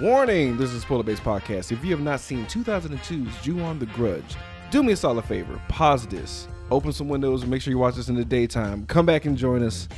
[0.00, 0.56] Warning!
[0.56, 1.70] This is Spoiler Based Podcast.
[1.70, 4.34] If you have not seen 2002's Ju-On the Grudge,
[4.72, 5.60] do me a solid favor.
[5.68, 8.86] Pause this, open some windows, and make sure you watch this in the daytime.
[8.86, 9.88] Come back and join us,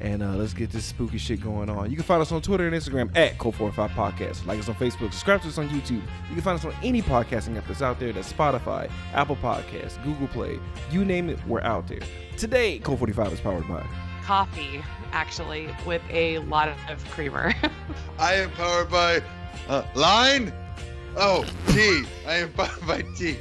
[0.00, 1.88] and uh, let's get this spooky shit going on.
[1.88, 4.44] You can find us on Twitter and Instagram at Cult45 Podcast.
[4.44, 6.02] Like us on Facebook, subscribe to us on YouTube.
[6.28, 8.12] You can find us on any podcasting app that's out there.
[8.12, 10.58] That's Spotify, Apple Podcasts, Google Play.
[10.90, 12.00] You name it, we're out there.
[12.36, 13.86] Today, Cult45 is powered by
[14.24, 14.82] coffee,
[15.12, 17.54] actually, with a lot of creamer.
[18.18, 19.22] I am powered by
[19.68, 20.52] uh, line.
[21.16, 22.04] Oh, tea.
[22.26, 23.36] I am powered by tea.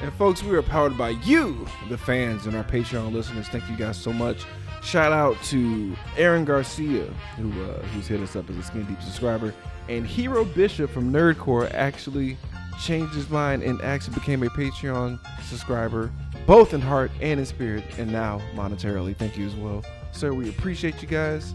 [0.00, 3.48] And folks, we are powered by you, the fans and our Patreon listeners.
[3.48, 4.44] Thank you guys so much.
[4.82, 9.00] Shout out to Aaron Garcia, who uh, who's hit us up as a Skin Deep
[9.02, 9.54] subscriber,
[9.88, 12.36] and Hero Bishop from Nerdcore actually
[12.80, 16.12] changed his mind and actually became a Patreon subscriber,
[16.46, 19.16] both in heart and in spirit, and now monetarily.
[19.16, 19.82] Thank you as well,
[20.12, 20.32] sir.
[20.32, 21.54] We appreciate you guys.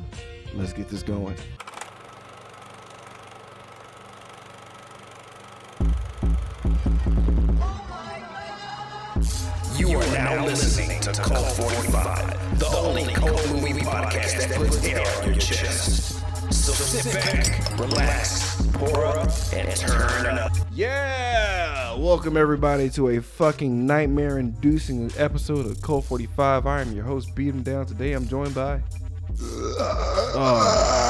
[0.55, 1.35] Let's get this going.
[9.91, 15.05] You are now listening to Cult 45, the only cult movie podcast that puts air
[15.17, 16.13] on your chest.
[16.49, 20.53] So sit back, relax, pour up, and turn up.
[20.71, 21.93] Yeah!
[21.97, 26.65] Welcome everybody to a fucking nightmare-inducing episode of Cult 45.
[26.65, 27.85] I am your host, Beat 'em Down.
[27.85, 28.81] Today I'm joined by.
[30.33, 31.01] Oh,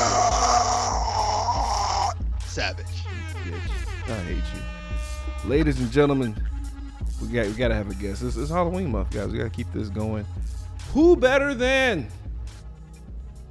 [2.48, 2.88] Savage.
[3.46, 4.10] bitch.
[4.10, 4.62] I hate you.
[5.48, 6.36] Ladies and gentlemen,
[7.22, 8.24] we got we gotta have a guest.
[8.24, 9.32] It's, it's Halloween month, guys.
[9.32, 10.26] We gotta keep this going.
[10.94, 12.08] Who better than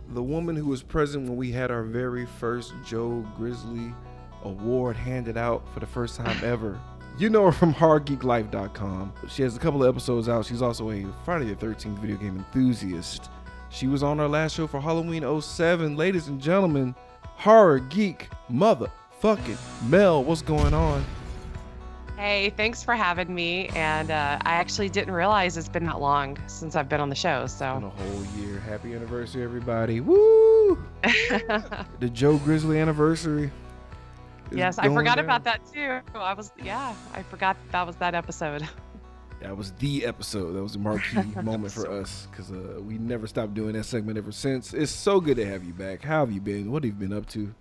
[0.09, 3.95] the woman who was present when we had our very first Joe Grizzly
[4.43, 6.79] award handed out for the first time ever?
[7.19, 9.13] You know her from HorrorGeekLife.com.
[9.29, 10.47] She has a couple of episodes out.
[10.47, 13.31] She's also a Friday the 13th video game enthusiast.
[13.69, 15.97] She was on our last show for Halloween 07.
[15.97, 21.05] Ladies and gentlemen, horror geek motherfucking Mel, what's going on?
[22.21, 23.69] Hey, thanks for having me.
[23.69, 27.15] And uh, I actually didn't realize it's been that long since I've been on the
[27.15, 27.47] show.
[27.47, 28.61] So, a whole year.
[28.61, 30.01] Happy anniversary, everybody.
[30.01, 30.79] Woo!
[31.99, 33.51] The Joe Grizzly anniversary.
[34.53, 35.25] yes, I forgot down.
[35.25, 36.01] about that too.
[36.15, 38.69] I was, yeah, I forgot that was that episode.
[39.41, 40.53] That was the episode.
[40.53, 44.19] That was a marquee moment for us because uh, we never stopped doing that segment
[44.19, 44.75] ever since.
[44.75, 46.03] It's so good to have you back.
[46.03, 46.71] How have you been?
[46.71, 47.55] What have you been up to?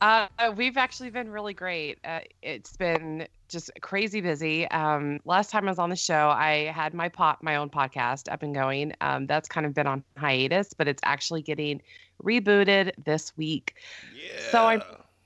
[0.00, 1.98] Uh, we've actually been really great.
[2.04, 4.66] Uh, it's been just crazy busy.
[4.68, 8.32] Um, last time I was on the show, I had my pot, my own podcast
[8.32, 8.94] up and going.
[9.00, 11.82] Um, that's kind of been on hiatus, but it's actually getting
[12.22, 13.74] rebooted this week.
[14.14, 14.50] Yeah.
[14.50, 14.82] So I'm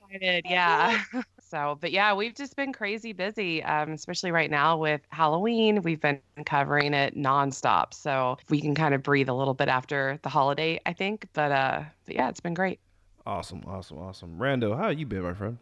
[0.09, 0.45] excited.
[0.49, 1.01] Yeah.
[1.41, 5.81] so, but yeah, we've just been crazy busy, um, especially right now with Halloween.
[5.81, 10.19] We've been covering it nonstop, so we can kind of breathe a little bit after
[10.23, 11.27] the holiday, I think.
[11.33, 12.79] But uh, but yeah, it's been great.
[13.25, 14.37] Awesome, awesome, awesome.
[14.37, 15.57] Rando, how you been, my friend?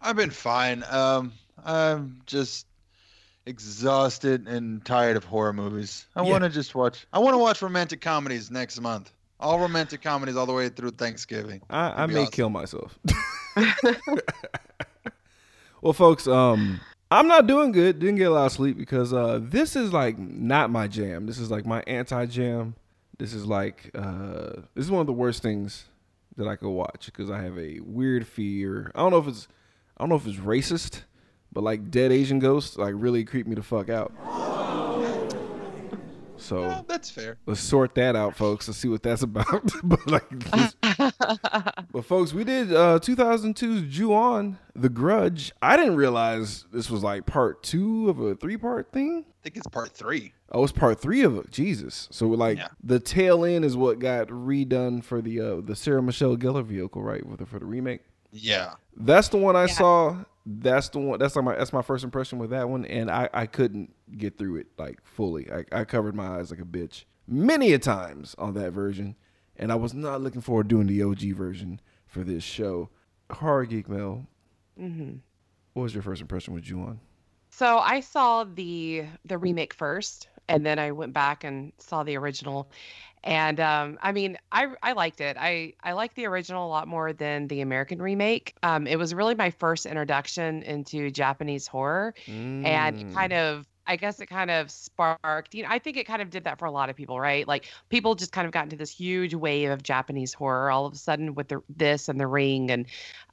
[0.00, 0.84] I've been fine.
[0.90, 1.32] Um,
[1.64, 2.66] I'm just
[3.46, 6.06] exhausted and tired of horror movies.
[6.16, 6.30] I Yeah.
[6.30, 7.06] want to just watch.
[7.12, 9.12] I want to watch romantic comedies next month.
[9.38, 11.62] All romantic comedies all the way through Thanksgiving.
[11.70, 12.32] I, I may awesome.
[12.32, 12.98] kill myself.
[15.82, 17.98] well, folks, um, I'm not doing good.
[17.98, 21.26] Didn't get a lot of sleep because uh, this is like not my jam.
[21.26, 22.74] This is like my anti jam.
[23.18, 25.84] This is like uh, this is one of the worst things
[26.36, 28.90] that I could watch because I have a weird fear.
[28.94, 29.48] I don't know if it's
[29.96, 31.02] I don't know if it's racist,
[31.52, 34.12] but like dead Asian ghosts like really creep me the fuck out.
[36.50, 37.36] So Well, that's fair.
[37.46, 38.66] let's sort that out, folks.
[38.66, 39.70] Let's see what that's about.
[39.84, 40.76] but like, just-
[41.92, 45.52] but folks, we did uh 2002's Ju-On, The Grudge.
[45.62, 49.24] I didn't realize this was like part two of a three part thing.
[49.28, 50.32] I think it's part three.
[50.50, 51.52] Oh, it's part three of it.
[51.52, 52.08] Jesus.
[52.10, 52.68] So like Yeah.
[52.82, 57.00] the tail end is what got redone for the uh the Sarah Michelle Gellar vehicle,
[57.00, 57.24] right?
[57.24, 58.00] With the, for the remake.
[58.32, 58.72] Yeah.
[58.96, 59.66] That's the one I Yeah.
[59.74, 60.16] saw.
[60.58, 61.18] That's the one.
[61.18, 64.36] That's like my that's my first impression with that one, and I I couldn't get
[64.36, 65.48] through it like fully.
[65.52, 69.14] I, I covered my eyes like a bitch many a times on that version,
[69.56, 72.90] and I was not looking forward to doing the OG version for this show.
[73.30, 74.26] Horror Geek Mel,
[74.76, 75.12] hmm
[75.74, 76.98] what was your first impression with Ju-On
[77.50, 82.16] So I saw the the remake first, and then I went back and saw the
[82.16, 82.70] original.
[83.22, 85.36] And um, I mean, I I liked it.
[85.38, 88.54] I I liked the original a lot more than the American remake.
[88.62, 92.14] Um, it was really my first introduction into Japanese horror,
[92.62, 93.00] and Mm.
[93.00, 95.54] it kind of I guess it kind of sparked.
[95.54, 97.46] You know, I think it kind of did that for a lot of people, right?
[97.46, 100.94] Like people just kind of got into this huge wave of Japanese horror all of
[100.94, 102.86] a sudden with the this and the Ring, and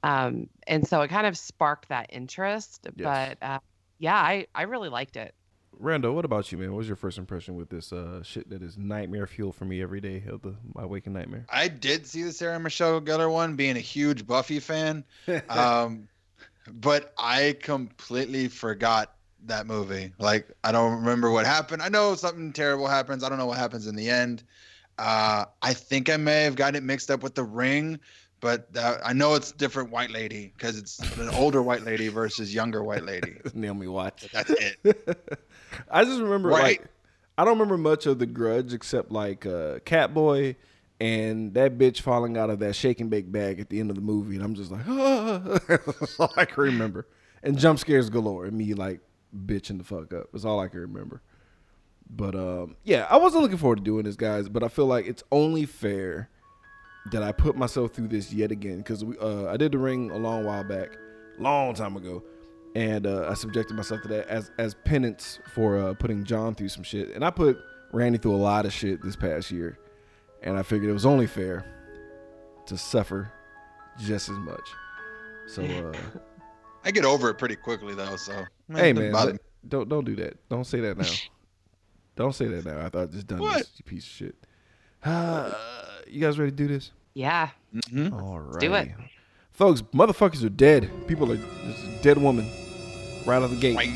[0.03, 2.87] um, and so it kind of sparked that interest.
[2.95, 3.31] Yes.
[3.31, 3.59] But uh,
[3.99, 5.33] yeah, I I really liked it.
[5.79, 6.71] Randall, what about you, man?
[6.71, 9.81] What was your first impression with this uh, shit that is nightmare fuel for me
[9.81, 11.45] every day of the my waking nightmare?
[11.49, 15.03] I did see the Sarah Michelle Gellar one, being a huge Buffy fan,
[15.49, 16.07] um,
[16.67, 19.13] but I completely forgot
[19.45, 20.13] that movie.
[20.19, 21.81] Like I don't remember what happened.
[21.81, 23.23] I know something terrible happens.
[23.23, 24.43] I don't know what happens in the end.
[24.97, 27.99] Uh, I think I may have gotten it mixed up with The Ring,
[28.39, 32.53] but that, I know it's different white lady because it's an older white lady versus
[32.53, 33.37] younger white lady.
[33.53, 34.27] Naomi Watts.
[34.31, 34.77] That's it.
[35.91, 36.79] I just remember Right.
[36.79, 36.83] like
[37.37, 40.55] I don't remember much of the Grudge except like uh, Catboy
[40.99, 43.95] and that bitch falling out of that shake and bake bag at the end of
[43.95, 45.39] the movie, and I'm just like, ah.
[45.67, 47.05] that's all I can remember.
[47.43, 49.01] And jump scares galore, and me like
[49.45, 50.29] bitching the fuck up.
[50.31, 51.21] That's all I can remember.
[52.09, 54.49] But um, yeah, I wasn't looking forward to doing this, guys.
[54.49, 56.29] But I feel like it's only fair
[57.11, 60.17] that I put myself through this yet again because uh, I did the ring a
[60.17, 60.89] long while back,
[61.39, 62.23] long time ago,
[62.75, 66.69] and uh, I subjected myself to that as as penance for uh, putting John through
[66.69, 67.09] some shit.
[67.15, 67.57] And I put
[67.91, 69.77] Randy through a lot of shit this past year,
[70.43, 71.65] and I figured it was only fair
[72.65, 73.31] to suffer
[73.99, 74.69] just as much.
[75.47, 75.93] So uh,
[76.83, 78.15] I get over it pretty quickly though.
[78.15, 78.43] So
[78.73, 80.37] hey man, let- don't don't do that.
[80.49, 81.05] Don't say that now.
[82.15, 82.85] don't say that now.
[82.85, 83.57] I thought I just done What?
[83.57, 84.35] this piece of shit.
[85.03, 85.53] Uh,
[86.07, 86.91] you guys ready to do this?
[87.17, 87.49] Yeah.
[87.73, 87.81] me.
[87.81, 88.13] Mhm.
[88.21, 88.59] All right.
[88.59, 88.89] do it.
[89.51, 90.89] Folks, motherfuckers are dead.
[91.07, 92.45] People are there's a dead woman
[93.25, 93.89] right out of the gate White.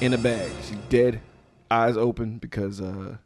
[0.00, 0.50] in a bag.
[0.62, 1.20] She's dead,
[1.70, 3.16] eyes open because uh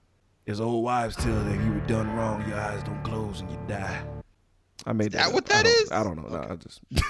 [0.45, 3.51] his old wives tell that if you were done wrong, your eyes don't close and
[3.51, 4.03] you die.
[4.87, 5.27] I made that.
[5.27, 5.93] that what I that don't- is?
[5.93, 6.29] I don't know.
[6.29, 6.81] No, I just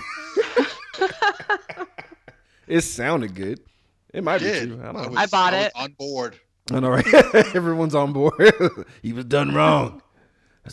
[2.68, 3.60] It sounded good.
[4.14, 4.80] It might be true.
[4.82, 5.08] I don't I, know.
[5.08, 5.72] was, I bought was it.
[5.74, 6.38] on board.
[6.72, 7.14] I know, right?
[7.54, 8.34] Everyone's on board.
[9.02, 10.02] he was done wrong.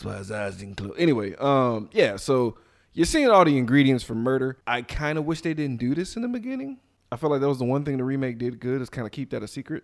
[0.04, 0.94] That's why his eyes didn't close.
[0.98, 2.18] Anyway, um, yeah.
[2.18, 2.58] So
[2.94, 4.58] you're seeing all the ingredients for murder.
[4.68, 6.78] I kind of wish they didn't do this in the beginning.
[7.12, 9.12] I feel like that was the one thing the remake did good is kind of
[9.12, 9.84] keep that a secret.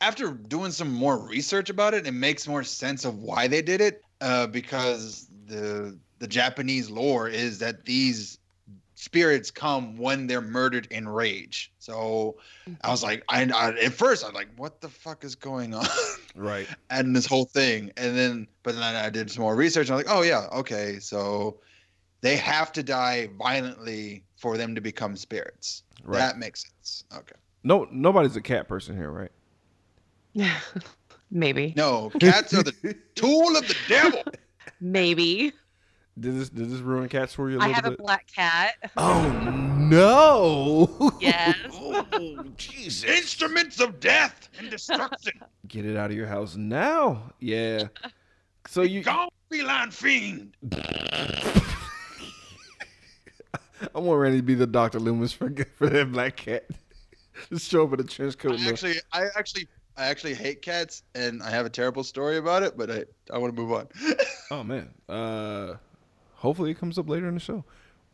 [0.00, 3.80] after doing some more research about it, it makes more sense of why they did
[3.80, 4.02] it.
[4.20, 8.38] Uh, because the the Japanese lore is that these
[9.02, 11.72] spirits come when they're murdered in rage.
[11.80, 12.36] So
[12.82, 13.08] I was mm-hmm.
[13.08, 15.86] like, I, I at first I'm like, what the fuck is going on?
[16.36, 16.68] Right.
[16.90, 19.88] and this whole thing, and then but then I did some more research.
[19.88, 21.58] And I was like, oh yeah, okay, so
[22.20, 25.82] they have to die violently for them to become spirits.
[26.04, 26.18] Right.
[26.18, 27.04] That makes sense.
[27.12, 27.36] Okay.
[27.64, 29.32] No, nobody's a cat person here, right?
[30.32, 30.58] Yeah.
[31.32, 31.74] Maybe.
[31.76, 34.22] No, cats are the tool of the devil.
[34.80, 35.52] Maybe.
[36.18, 37.98] Did this did this ruin cats for you a I little have a bit?
[37.98, 38.74] black cat.
[38.96, 39.30] oh
[39.78, 41.12] no!
[41.20, 41.56] Yes.
[41.72, 43.04] oh Jesus!
[43.04, 45.32] Instruments of death and destruction.
[45.68, 47.32] Get it out of your house now.
[47.40, 47.84] Yeah.
[48.68, 50.54] So you, Gone feline fiend.
[53.94, 56.66] I want Randy to be the Doctor Loomis for for that black cat.
[57.48, 58.60] Just show up with a trench coat.
[58.60, 59.66] I actually, I actually,
[59.96, 62.76] I actually hate cats, and I have a terrible story about it.
[62.76, 63.88] But I, I want to move on.
[64.50, 64.90] Oh man.
[65.08, 65.74] Uh,
[66.42, 67.64] hopefully it comes up later in the show.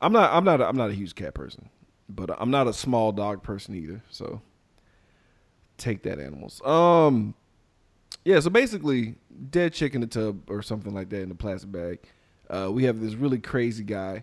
[0.01, 0.33] I'm not.
[0.33, 0.61] I'm not.
[0.61, 1.71] A, I'm not a huge cat person,
[2.09, 4.05] but I'm not a small dog person either.
[4.11, 4.41] So
[5.79, 6.63] take that, animals.
[6.65, 7.35] Um,
[8.25, 8.39] yeah.
[8.41, 9.17] So basically,
[9.51, 11.99] dead chick in the tub or something like that in a plastic bag.
[12.49, 14.23] Uh, we have this really crazy guy.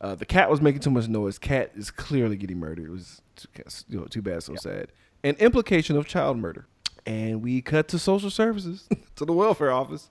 [0.00, 1.38] Uh, the cat was making too much noise.
[1.38, 2.84] Cat is clearly getting murdered.
[2.84, 3.48] It was too,
[3.88, 4.88] you know, too bad, so sad.
[5.22, 6.66] An implication of child murder.
[7.06, 10.10] And we cut to social services, to the welfare office.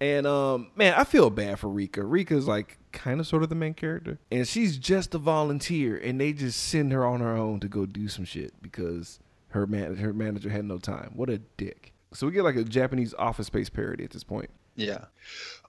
[0.00, 2.02] And um, man, I feel bad for Rika.
[2.02, 6.20] Rika's like kind of sort of the main character, and she's just a volunteer, and
[6.20, 9.96] they just send her on her own to go do some shit because her man
[9.96, 11.12] her manager had no time.
[11.14, 11.92] What a dick.
[12.12, 14.50] So we get like a Japanese office space parody at this point.
[14.74, 15.04] Yeah.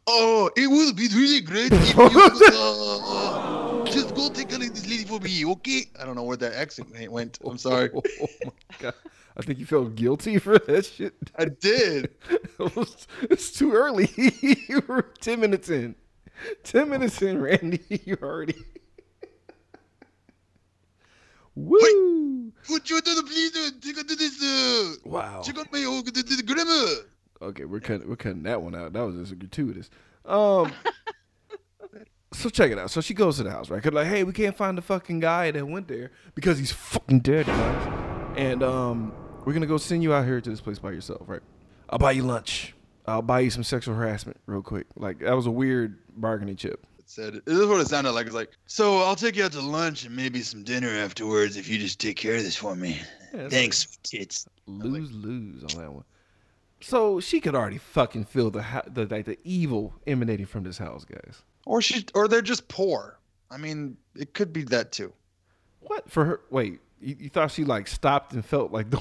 [0.08, 4.74] Oh, it would be really great if you uh, just go take a look at
[4.74, 5.84] this lady for me, okay?
[6.00, 7.38] I don't know where that accent went.
[7.46, 7.90] I'm sorry.
[7.96, 8.94] Oh my god.
[9.42, 11.14] I think you felt guilty for that shit.
[11.36, 12.14] I did.
[12.30, 14.10] it was, it's too early.
[14.42, 15.96] you were ten minutes in.
[16.64, 17.82] Ten minutes in, Randy.
[18.06, 18.56] You already.
[21.56, 22.52] Woo!
[22.68, 25.42] Put you to the please uh, take a to this Wow.
[25.44, 27.08] check out my the, the grammar.
[27.42, 28.94] Okay, we're cutting we're cutting that one out.
[28.94, 29.90] That was just gratuitous.
[30.26, 30.72] Um
[32.34, 32.90] So check it out.
[32.92, 33.84] So she goes to the house, right?
[33.84, 37.20] Cause like, hey, we can't find the fucking guy that went there because he's fucking
[37.20, 38.34] dead, guys.
[38.38, 39.12] And um,
[39.46, 41.42] we're gonna go send you out here to this place by yourself, right?
[41.90, 42.74] I'll buy you lunch.
[43.06, 44.88] I'll buy you some sexual harassment real quick.
[44.96, 46.86] Like that was a weird bargaining chip.
[47.00, 48.28] It said this is what it sounded like.
[48.28, 51.68] It's like, so I'll take you out to lunch and maybe some dinner afterwards if
[51.68, 53.00] you just take care of this for me.
[53.34, 54.48] Yeah, it's Thanks, sweet tits.
[54.68, 56.04] lose lose on that one.
[56.82, 60.78] So she could already fucking feel the ha- the like the evil emanating from this
[60.78, 61.42] house, guys.
[61.66, 63.20] Or she, or they're just poor.
[63.52, 65.14] I mean, it could be that too.
[65.82, 66.42] What for her?
[66.50, 68.98] Wait, You, you thought she like stopped and felt like the,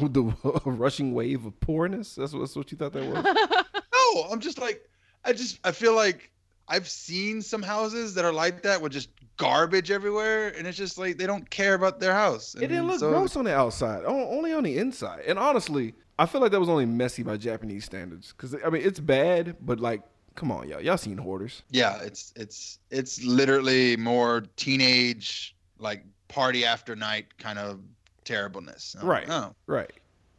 [0.64, 2.14] the rushing wave of poorness?
[2.14, 3.64] That's what, that's what you thought that was.
[4.14, 4.88] No, I'm just like,
[5.24, 6.32] I just, I feel like
[6.66, 10.98] I've seen some houses that are like that with just garbage everywhere, and it's just
[10.98, 12.54] like they don't care about their house.
[12.56, 15.20] It didn't And look so- gross on the outside, only on the inside.
[15.28, 18.32] And honestly, I feel like that was only messy by Japanese standards.
[18.36, 20.02] Because I mean, it's bad, but like,
[20.34, 21.62] come on, y'all, y'all seen hoarders?
[21.70, 27.80] Yeah, it's it's it's literally more teenage like party after night kind of
[28.24, 28.96] terribleness.
[28.98, 29.30] I'm like, Right.
[29.30, 29.90] Oh, Right.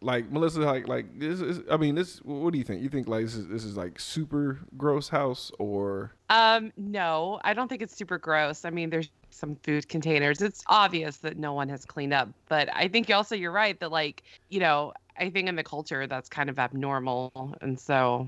[0.04, 1.60] Like Melissa, like like this is.
[1.70, 2.18] I mean, this.
[2.24, 2.82] What do you think?
[2.82, 7.54] You think like this is this is like super gross house or Um, no, I
[7.54, 8.66] don't think it's super gross.
[8.66, 10.42] I mean, there's some food containers.
[10.42, 13.92] It's obvious that no one has cleaned up, but I think also you're right that
[13.92, 18.28] like, you know, I think in the culture that's kind of abnormal, and so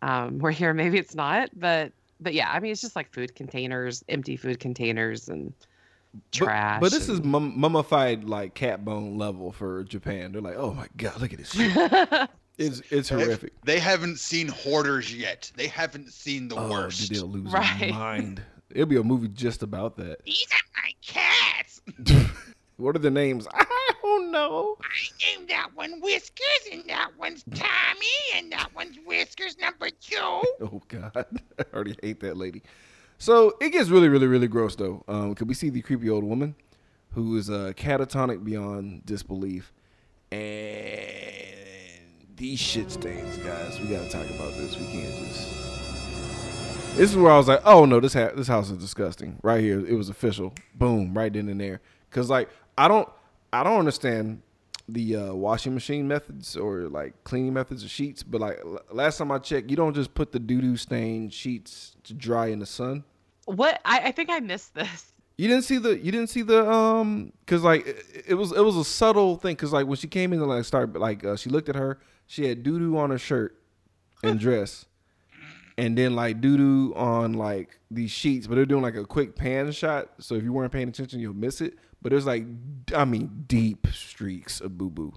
[0.00, 0.72] um, we're here.
[0.72, 4.60] Maybe it's not, but but yeah, I mean, it's just like food containers, empty food
[4.60, 5.66] containers, and But-
[6.30, 6.80] trash.
[6.80, 10.32] But, this is mum, mummified like cat bone level for Japan.
[10.32, 12.30] They're like, oh my god, look at this shit.
[12.58, 13.54] It's it's horrific.
[13.64, 15.50] They haven't seen hoarders yet.
[15.56, 17.08] They haven't seen the Oh, worst.
[17.08, 17.80] dude, they'll lose Right.
[17.80, 18.42] their mind.
[18.70, 20.22] It'll be a movie just about that.
[20.26, 21.80] These are my cats.
[22.76, 23.48] what are the names?
[23.54, 23.64] I
[24.02, 24.76] don't know.
[24.82, 30.16] I named that one Whiskers, and that one's Tommy, and that one's Whiskers number two.
[30.18, 31.12] Oh God,
[31.58, 32.62] I already hate that lady.
[33.22, 35.04] So it gets really, really, really gross though.
[35.06, 36.56] Um, cause we see the creepy old woman
[37.12, 39.72] who is uh, catatonic beyond disbelief,
[40.32, 40.42] and
[42.34, 43.78] these shit stains, guys.
[43.78, 44.76] We gotta talk about this.
[44.76, 46.96] We can't just.
[46.96, 49.38] This is where I was like, oh no, this ha- this house is disgusting.
[49.44, 50.52] Right here, it was official.
[50.74, 51.80] Boom, right then and there.
[52.10, 53.08] Cause like I don't,
[53.52, 54.42] I don't understand
[54.88, 58.24] the uh, washing machine methods or like cleaning methods of sheets.
[58.24, 61.32] But like l- last time I checked, you don't just put the doo doo stained
[61.32, 63.04] sheets to dry in the sun.
[63.46, 65.08] What I, I think I missed this.
[65.38, 68.60] You didn't see the you didn't see the um because like it, it was it
[68.60, 71.36] was a subtle thing because like when she came in and like started like uh,
[71.36, 73.58] she looked at her she had doo doo on her shirt
[74.22, 74.84] and dress
[75.78, 79.34] and then like doo doo on like these sheets but they're doing like a quick
[79.34, 82.44] pan shot so if you weren't paying attention you'll miss it but there's like
[82.94, 85.14] I mean deep streaks of boo boo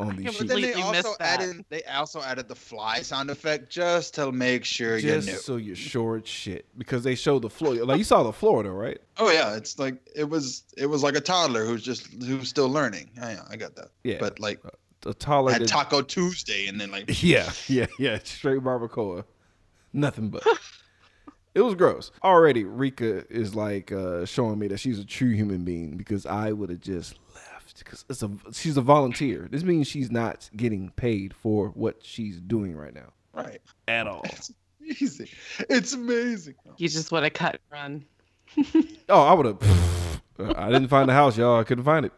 [0.00, 4.14] on these But then they also added they also added the fly sound effect just
[4.14, 5.34] to make sure you just knew.
[5.34, 8.62] so you're sure it's shit because they show the floor like you saw the floor
[8.62, 12.06] though right Oh yeah, it's like it was it was like a toddler who's just
[12.22, 13.10] who's still learning.
[13.20, 13.88] I, I got that.
[14.04, 14.18] Yeah.
[14.20, 14.60] But like
[15.06, 18.18] a taller had than- Taco Tuesday and then like Yeah, yeah, yeah.
[18.22, 19.24] Straight barbacoa.
[19.92, 20.44] Nothing but.
[21.54, 22.12] it was gross.
[22.22, 26.52] Already, Rika is like uh, showing me that she's a true human being because I
[26.52, 27.47] would have just left
[27.78, 29.48] because it's a she's a volunteer.
[29.50, 33.60] This means she's not getting paid for what she's doing right now right.
[33.86, 34.24] at all.
[34.90, 35.28] It's amazing.
[35.68, 36.54] It's amazing.
[36.78, 38.04] You just want to cut and
[38.56, 38.84] run.
[39.10, 40.56] Oh, I would have.
[40.56, 41.60] I didn't find the house, y'all.
[41.60, 42.12] I couldn't find it.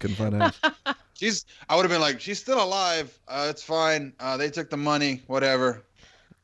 [0.00, 0.96] Couldn't find the house.
[1.14, 3.16] She's I would have been like, she's still alive.
[3.26, 4.12] Uh, it's fine.
[4.20, 5.22] Uh, they took the money.
[5.28, 5.84] Whatever.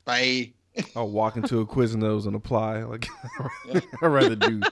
[0.05, 0.53] Bye.
[0.97, 2.85] I'll walk into a Quiznos and those and apply.
[2.85, 3.07] Like
[3.75, 4.63] I'd rather do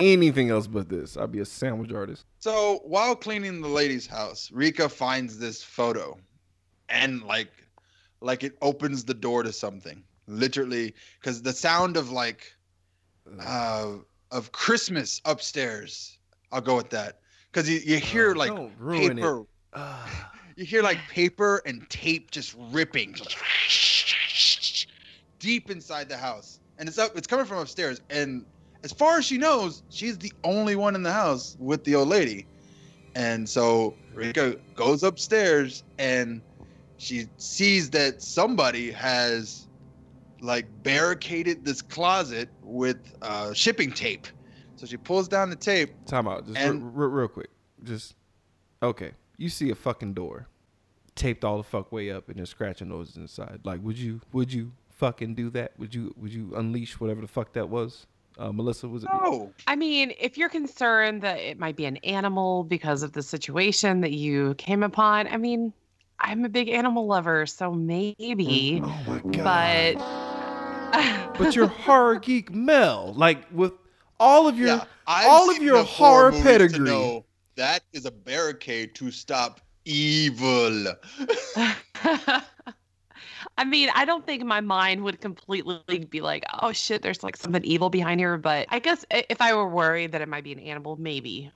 [0.00, 1.16] anything else but this.
[1.16, 2.24] I'd be a sandwich artist.
[2.38, 6.18] So while cleaning the lady's house, Rika finds this photo,
[6.88, 7.52] and like,
[8.20, 10.02] like it opens the door to something.
[10.26, 12.52] Literally, because the sound of like,
[13.40, 13.94] uh,
[14.30, 16.18] of Christmas upstairs.
[16.52, 17.20] I'll go with that.
[17.52, 19.44] Because you, you hear Oh, like paper.
[19.72, 20.32] Ah.
[20.56, 23.16] You hear like paper and tape just ripping
[25.40, 27.16] deep inside the house, and it's up.
[27.16, 28.44] It's coming from upstairs, and
[28.82, 32.08] as far as she knows, she's the only one in the house with the old
[32.08, 32.46] lady.
[33.14, 36.40] And so Rika goes upstairs and
[36.96, 39.66] she sees that somebody has
[40.40, 44.26] like barricaded this closet with uh, shipping tape.
[44.76, 45.90] So she pulls down the tape.
[46.06, 46.46] Time out.
[46.46, 47.50] Just And- re- re- real quick.
[47.82, 48.14] Just
[48.82, 49.12] okay.
[49.36, 50.46] You see a fucking door
[51.16, 53.60] taped all the fuck way up and there's scratching noises inside.
[53.64, 55.72] Like, would you would you fucking do that?
[55.78, 58.06] Would you would you unleash whatever the fuck that was?
[58.40, 59.10] Uh, Melissa, was it?
[59.12, 63.22] No, I mean, if you're concerned that it might be an animal because of the
[63.22, 65.74] situation that you came upon, I mean,
[66.18, 68.80] I'm a big animal lover, so maybe.
[68.82, 69.44] Oh my god.
[69.44, 70.30] But
[71.38, 73.74] But you're horror geek Mel, like with
[74.18, 76.90] all of your yeah, all of your horror horror movies to pedigree.
[76.90, 77.24] know
[77.56, 80.86] that is a barricade to stop evil.
[83.58, 87.36] I mean, I don't think my mind would completely be like, oh shit, there's like
[87.36, 88.36] something evil behind here.
[88.38, 91.50] But I guess if I were worried that it might be an animal, maybe.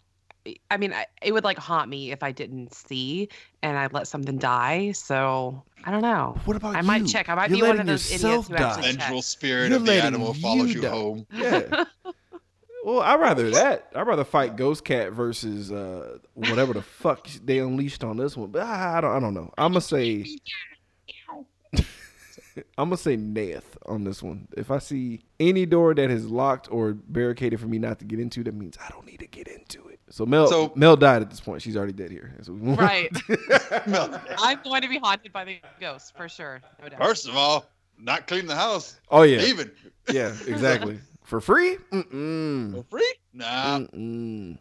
[0.70, 3.30] I mean, I, it would like haunt me if I didn't see
[3.62, 4.92] and I let something die.
[4.92, 6.36] So I don't know.
[6.44, 6.86] What about I you?
[6.86, 7.28] might check.
[7.30, 8.80] I might You're be one of those idiots yourself who die.
[8.82, 10.90] Vengeful spirit You're of the letting animal follows you you die.
[10.90, 11.26] home.
[11.32, 11.84] Yeah.
[12.84, 13.90] Well, I'd rather that.
[13.94, 18.50] I'd rather fight Ghost Cat versus uh, whatever the fuck they unleashed on this one.
[18.50, 19.16] But I, I don't.
[19.16, 19.50] I don't know.
[19.56, 20.26] I'm gonna say.
[22.78, 24.48] I'm gonna say Nath on this one.
[24.56, 28.20] If I see any door that is locked or barricaded for me not to get
[28.20, 30.00] into, that means I don't need to get into it.
[30.10, 31.62] So Mel, So- Mel died at this point.
[31.62, 32.32] She's already dead here.
[32.42, 32.72] So we.
[32.74, 33.10] Right.
[33.86, 36.60] Mel- I'm going to be haunted by the ghost for sure.
[36.82, 37.02] No doubt.
[37.02, 37.66] First of all,
[37.98, 39.00] not clean the house.
[39.10, 39.70] Oh yeah, Even
[40.12, 40.98] yeah, exactly.
[41.24, 41.76] For free?
[41.90, 42.84] for Mm-mm.
[42.90, 43.14] free?
[43.32, 43.78] Nah.
[43.78, 44.58] Mm-mm.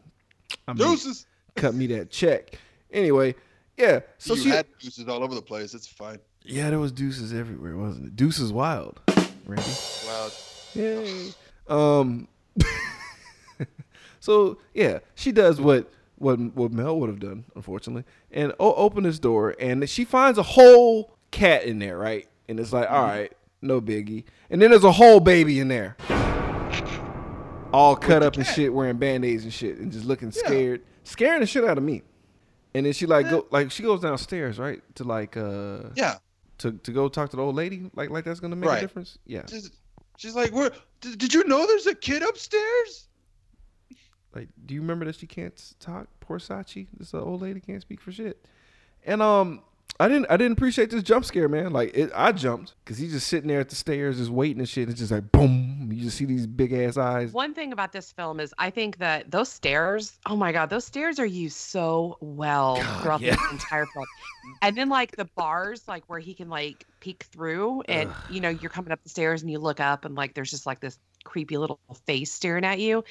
[0.68, 1.26] I mean, Deuces.
[1.56, 2.58] cut me that check.
[2.92, 3.36] Anyway,
[3.78, 4.00] yeah.
[4.18, 5.74] So you she, had deuces all over the place.
[5.74, 6.20] It's fine.
[6.46, 8.16] Yeah, there was deuces everywhere, wasn't it?
[8.16, 9.00] Deuces wild,
[9.46, 9.64] Randy.
[10.06, 10.32] Well,
[10.76, 11.30] Yay.
[11.68, 12.28] Um.
[14.20, 19.04] so yeah, she does what what what Mel would have done, unfortunately, and o- open
[19.04, 22.28] this door, and she finds a whole cat in there, right?
[22.48, 23.32] And it's like, all right,
[23.62, 24.24] no biggie.
[24.50, 25.96] And then there's a whole baby in there,
[27.74, 30.42] all cut up and shit, wearing band aids and shit, and just looking Yeah.
[30.46, 32.04] scared, scaring the shit out of me.
[32.76, 36.16] And then she like go like she goes downstairs, right, to like uh yeah.
[36.64, 39.18] To to go talk to the old lady, like like that's gonna make a difference.
[39.26, 39.44] Yeah.
[39.50, 39.70] She's,
[40.18, 40.72] she's like, "Where?
[41.02, 43.08] Did, did you know there's a kid upstairs?"
[44.34, 46.08] Like, do you remember that she can't talk?
[46.20, 48.44] Poor Sachi, this old lady can't speak for shit.
[49.06, 49.62] And um,
[50.00, 51.72] I didn't, I didn't appreciate this jump scare, man.
[51.72, 54.68] Like, it, I jumped because he's just sitting there at the stairs, just waiting and
[54.68, 54.90] shit.
[54.90, 57.32] It's just like boom, you just see these big ass eyes.
[57.32, 60.86] One thing about this film is I think that those stairs, oh my God, those
[60.86, 63.36] stairs are used so well God, throughout yeah.
[63.36, 64.06] the entire film.
[64.62, 68.16] And then like the bars, like where he can like peek through and Ugh.
[68.30, 70.66] you know, you're coming up the stairs and you look up and like there's just
[70.66, 73.04] like this creepy little face staring at you.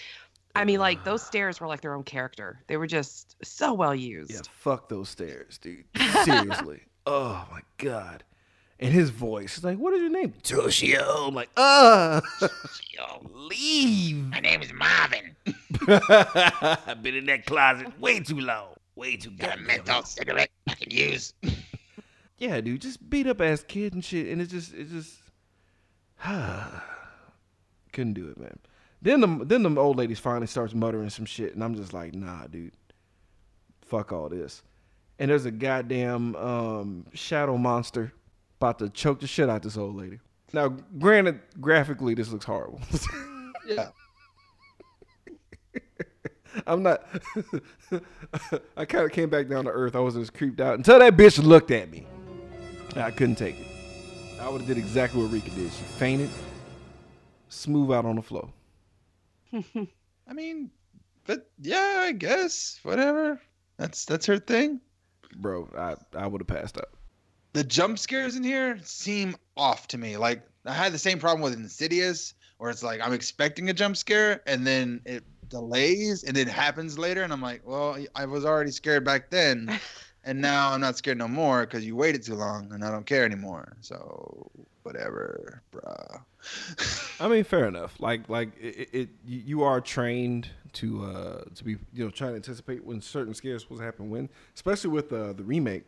[0.54, 2.62] I mean, like those stairs were like their own character.
[2.66, 4.30] They were just so well used.
[4.32, 5.84] Yeah, fuck those stairs, dude.
[6.24, 6.82] Seriously.
[7.06, 8.24] oh my god.
[8.82, 11.28] And his voice is like, "What is your name?" Toshio.
[11.28, 12.20] I'm like, uh,
[13.32, 14.16] leave.
[14.16, 15.36] My name is Marvin.
[15.86, 18.74] I've been in that closet way too long.
[18.96, 21.32] Way too Got a menthol cigarette I can use.
[22.38, 25.14] yeah, dude, just beat up ass kid and shit, and it just, it just,
[27.92, 28.58] couldn't do it, man.
[29.00, 32.14] Then the then the old lady finally starts muttering some shit, and I'm just like,
[32.14, 32.74] nah, dude,
[33.80, 34.64] fuck all this.
[35.20, 38.12] And there's a goddamn um, shadow monster
[38.62, 40.20] about to choke the shit out this old lady.
[40.52, 42.80] Now, granted, graphically, this looks horrible.
[43.64, 43.90] Yeah.
[46.66, 47.06] I'm not.
[48.76, 49.94] I kind of came back down to earth.
[49.94, 52.04] I wasn't as creeped out until that bitch looked at me.
[52.96, 53.68] I couldn't take it.
[54.40, 55.70] I would have did exactly what Rika did.
[55.72, 56.28] She fainted,
[57.50, 58.50] smooth out on the floor.
[59.54, 60.72] I mean,
[61.24, 63.40] but yeah, I guess whatever.
[63.76, 64.80] That's that's her thing.
[65.36, 66.90] Bro, I, I would have passed out.
[67.52, 70.16] The jump scares in here seem off to me.
[70.16, 73.96] Like I had the same problem with Insidious, where it's like I'm expecting a jump
[73.96, 78.44] scare and then it delays and it happens later, and I'm like, well, I was
[78.44, 79.78] already scared back then,
[80.24, 83.06] and now I'm not scared no more because you waited too long and I don't
[83.06, 83.76] care anymore.
[83.80, 84.50] So
[84.82, 86.22] whatever, bruh.
[87.20, 88.00] I mean, fair enough.
[88.00, 92.30] Like, like it, it you you are trained to uh to be you know trying
[92.30, 95.84] to anticipate when certain scares supposed to happen when, especially with uh, the remake.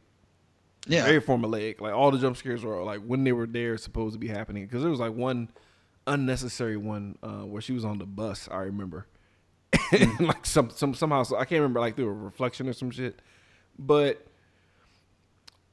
[0.86, 1.80] Yeah, very formulaic.
[1.80, 4.64] Like all the jump scares were like when they were there, supposed to be happening.
[4.66, 5.48] Because there was like one
[6.06, 8.48] unnecessary one uh, where she was on the bus.
[8.50, 9.06] I remember,
[9.92, 12.90] and like some some somehow so I can't remember like through a reflection or some
[12.90, 13.20] shit,
[13.78, 14.26] but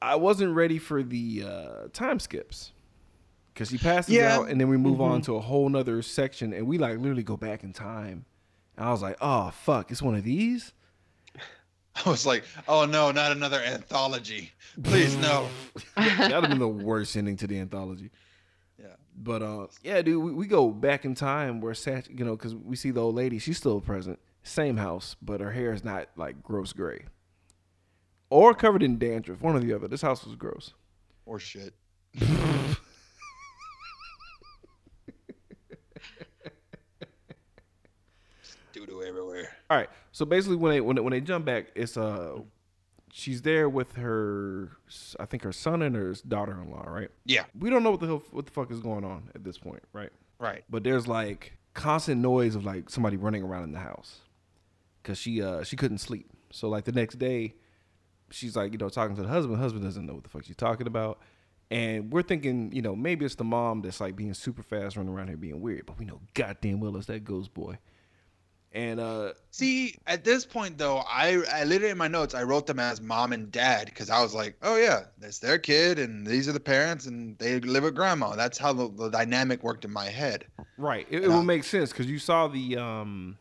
[0.00, 2.72] I wasn't ready for the uh, time skips.
[3.54, 4.38] Cause she passes Yeah.
[4.38, 7.22] out, and then we move on to a whole nother section, and we like literally
[7.22, 8.24] go back in time.
[8.78, 10.72] And I was like, "Oh fuck, it's one of these."
[11.94, 14.52] I was like, oh no, not another anthology.
[14.82, 15.48] Please no.
[15.96, 18.10] That'd have been the worst ending to the anthology.
[18.78, 18.94] Yeah.
[19.16, 22.54] But uh, yeah, dude, we, we go back in time where Sat, you know, because
[22.54, 23.38] we see the old lady.
[23.38, 27.04] She's still present, same house, but her hair is not like gross gray
[28.32, 29.42] or covered in dandruff.
[29.42, 29.86] One or the other.
[29.88, 30.72] This house was gross.
[31.26, 31.74] Or shit.
[38.72, 39.54] Doo doo everywhere.
[39.68, 42.38] All right, so basically, when they when they, when they jump back, it's uh,
[43.12, 44.70] she's there with her,
[45.18, 47.10] I think her son and her daughter-in-law, right?
[47.26, 47.44] Yeah.
[47.58, 49.82] We don't know what the hell, what the fuck is going on at this point,
[49.92, 50.10] right?
[50.38, 50.64] Right.
[50.70, 54.20] but there's like constant noise of like somebody running around in the house
[55.02, 57.54] because she uh she couldn't sleep so like the next day
[58.30, 60.44] she's like you know talking to the husband The husband doesn't know what the fuck
[60.44, 61.20] she's talking about
[61.70, 65.14] and we're thinking you know maybe it's the mom that's like being super fast running
[65.14, 67.78] around here being weird but we know goddamn well it's that ghost boy
[68.74, 72.66] and uh See, at this point though, I I literally in my notes I wrote
[72.66, 76.26] them as mom and dad because I was like, oh yeah, that's their kid and
[76.26, 78.34] these are the parents and they live with grandma.
[78.34, 80.46] That's how the, the dynamic worked in my head.
[80.78, 83.36] right it, it will make sense because you saw the um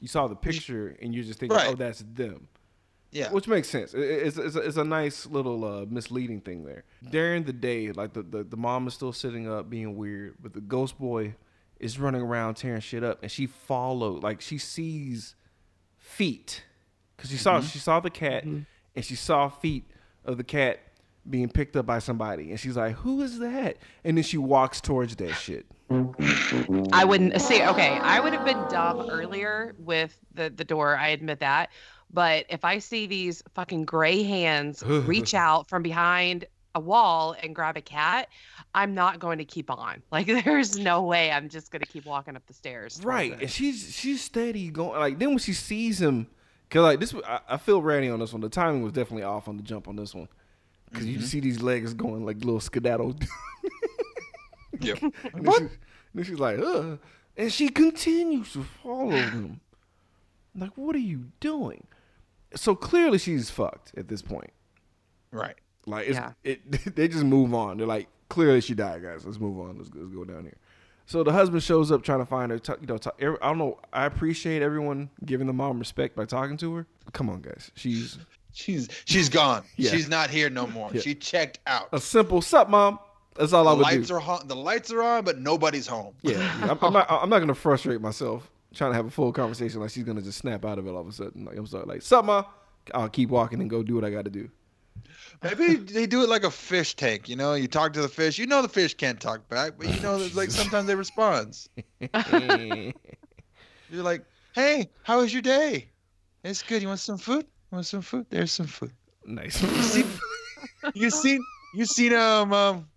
[0.00, 1.68] You saw the picture and you're just thinking, Right.
[1.70, 2.48] oh, that's them.
[3.10, 3.30] Yeah.
[3.30, 3.94] Which makes sense.
[3.94, 6.82] It- It's, it's, a, it's a nice little uh, misleading thing there.
[7.10, 10.52] During the day, like the, the, the mom is still sitting up being weird, but
[10.52, 11.34] the ghost boy
[11.80, 15.34] is running around tearing shit up, and she followed, like she sees
[15.98, 16.64] feet,
[17.16, 17.66] because she saw mm-hmm.
[17.66, 18.60] she saw the cat, mm-hmm.
[18.94, 19.84] and she saw feet
[20.24, 20.80] of the cat
[21.28, 24.80] being picked up by somebody, and she's like, "Who is that?" And then she walks
[24.80, 25.66] towards that shit.
[26.92, 27.98] I wouldn't say okay.
[27.98, 30.96] I would have been dumb earlier with the the door.
[30.96, 31.70] I admit that.
[32.12, 37.54] But if I see these fucking gray hands reach out from behind a wall and
[37.54, 38.28] grab a cat,
[38.74, 40.02] I'm not going to keep on.
[40.12, 43.00] Like there's no way I'm just going to keep walking up the stairs.
[43.02, 44.98] Right, and she's she's steady going.
[44.98, 46.28] Like then when she sees him,
[46.70, 48.40] cause like this, I, I feel Randy on this one.
[48.40, 50.28] The timing was definitely off on the jump on this one,
[50.90, 51.26] because you mm-hmm.
[51.26, 53.16] see these legs going like little skedaddle.
[54.80, 55.02] Yep.
[55.02, 55.12] and
[55.46, 55.76] then, she,
[56.14, 56.98] then she's like, Ugh.
[57.36, 59.60] and she continues to follow him.
[60.56, 61.86] Like, what are you doing?
[62.54, 64.52] So clearly she's fucked at this point.
[65.32, 65.56] Right.
[65.86, 66.32] Like it's, Yeah.
[66.44, 67.78] it, they just move on.
[67.78, 69.24] They're like, clearly she died, guys.
[69.24, 69.78] Let's move on.
[69.78, 70.56] Let's, let's go down here.
[71.06, 72.58] So the husband shows up trying to find her.
[72.58, 73.78] T- you know, t- every- I don't know.
[73.92, 76.86] I appreciate everyone giving the mom respect by talking to her.
[77.12, 77.70] Come on, guys.
[77.74, 78.18] She's
[78.56, 79.64] She's she's gone.
[79.76, 79.90] Yeah.
[79.90, 80.88] She's not here no more.
[80.94, 81.00] Yeah.
[81.00, 81.88] She checked out.
[81.92, 83.00] a simple "sup, mom."
[83.36, 84.14] That's all I The would lights do.
[84.14, 84.46] are on.
[84.46, 86.14] The lights are on, but nobody's home.
[86.22, 86.70] yeah, yeah.
[86.70, 87.06] I'm, I'm not.
[87.10, 89.80] I'm not gonna frustrate myself trying to have a full conversation.
[89.80, 91.44] Like she's gonna just snap out of it all of a sudden.
[91.44, 91.84] Like I'm sorry.
[91.84, 92.44] Like "sup, mom."
[92.94, 94.48] I'll keep walking and go do what I got to do.
[95.44, 97.28] Maybe they do it like a fish tank.
[97.28, 98.38] You know, you talk to the fish.
[98.38, 101.68] You know the fish can't talk back, but you know, like sometimes they respond.
[102.24, 102.92] You're
[104.02, 105.90] like, "Hey, how was your day?
[106.42, 106.80] It's good.
[106.80, 107.44] You want some food?
[107.44, 108.24] You want some food?
[108.30, 108.92] There's some food.
[109.26, 109.62] nice.
[110.94, 111.44] You seen?
[111.74, 112.88] You seen You um um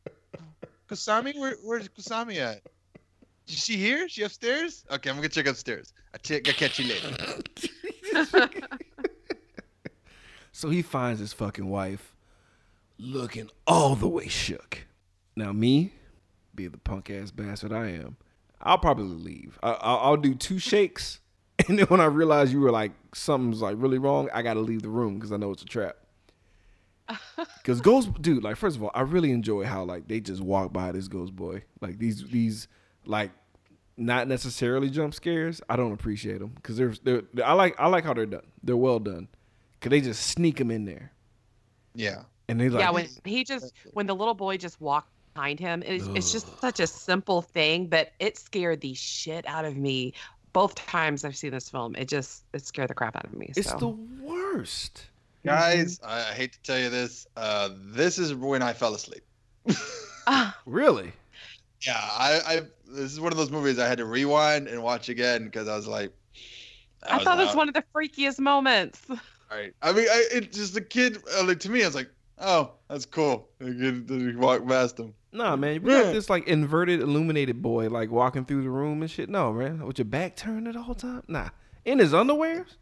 [0.90, 1.38] Kazumi?
[1.38, 2.62] Where where's Kazumi at?
[3.48, 4.08] Is she here?
[4.08, 4.86] She upstairs?
[4.90, 5.94] Okay, I'm gonna check upstairs.
[6.14, 6.48] I check.
[6.48, 8.50] I catch you later.
[10.54, 12.16] So he finds his fucking wife
[12.98, 14.86] looking all the way shook.
[15.36, 15.94] Now, me,
[16.56, 18.18] be the punk ass bastard I am,
[18.62, 19.60] I'll probably leave.
[19.62, 21.20] I, I'll, I'll do two shakes,
[21.68, 24.82] and then when I realize you were like something's like really wrong, I gotta leave
[24.82, 25.98] the room because I know it's a trap.
[27.58, 30.72] Because Ghost, dude, like first of all, I really enjoy how like they just walk
[30.74, 32.68] by this Ghost Boy, like these these
[33.06, 33.32] like
[33.98, 35.62] not necessarily jump scares.
[35.70, 38.48] I don't appreciate them because they're, they're I like I like how they're done.
[38.64, 39.28] They're well done.
[39.82, 41.12] Cause they just sneak them in there,
[41.94, 42.24] Yeah.
[42.50, 45.84] And they like yeah, when he just when the little boy just walked behind him,
[45.86, 50.14] it's, it's just such a simple thing, but it scared the shit out of me
[50.54, 51.96] both times I've seen this film.
[51.96, 53.54] It just it scared the crap out of me.
[53.56, 53.78] it's so.
[53.78, 53.90] the
[54.26, 55.06] worst.
[55.46, 57.28] Guys, I, I hate to tell you this.
[57.38, 59.24] Uh, this is when I fell asleep.
[60.30, 61.14] Ah, Really?
[61.84, 62.62] Yeah, I, I.
[62.86, 65.76] This is one of those movies I had to rewind and watch again because I
[65.78, 66.12] was like,
[67.10, 69.02] I thought it was one of the freakiest moments.
[69.50, 69.74] Right.
[69.82, 71.20] I mean, I, it just the kid.
[71.38, 73.50] Uh, like to me, I was like, oh, that's cool.
[73.60, 75.14] The kid just walked past him.
[75.32, 75.82] Nah, man.
[75.84, 76.04] We Yeah.
[76.04, 79.30] got this like inverted, illuminated boy like walking through the room and shit.
[79.30, 79.86] No, man.
[79.86, 81.24] With your back turned the whole time.
[81.28, 81.50] Nah.
[81.86, 82.76] In his underwears.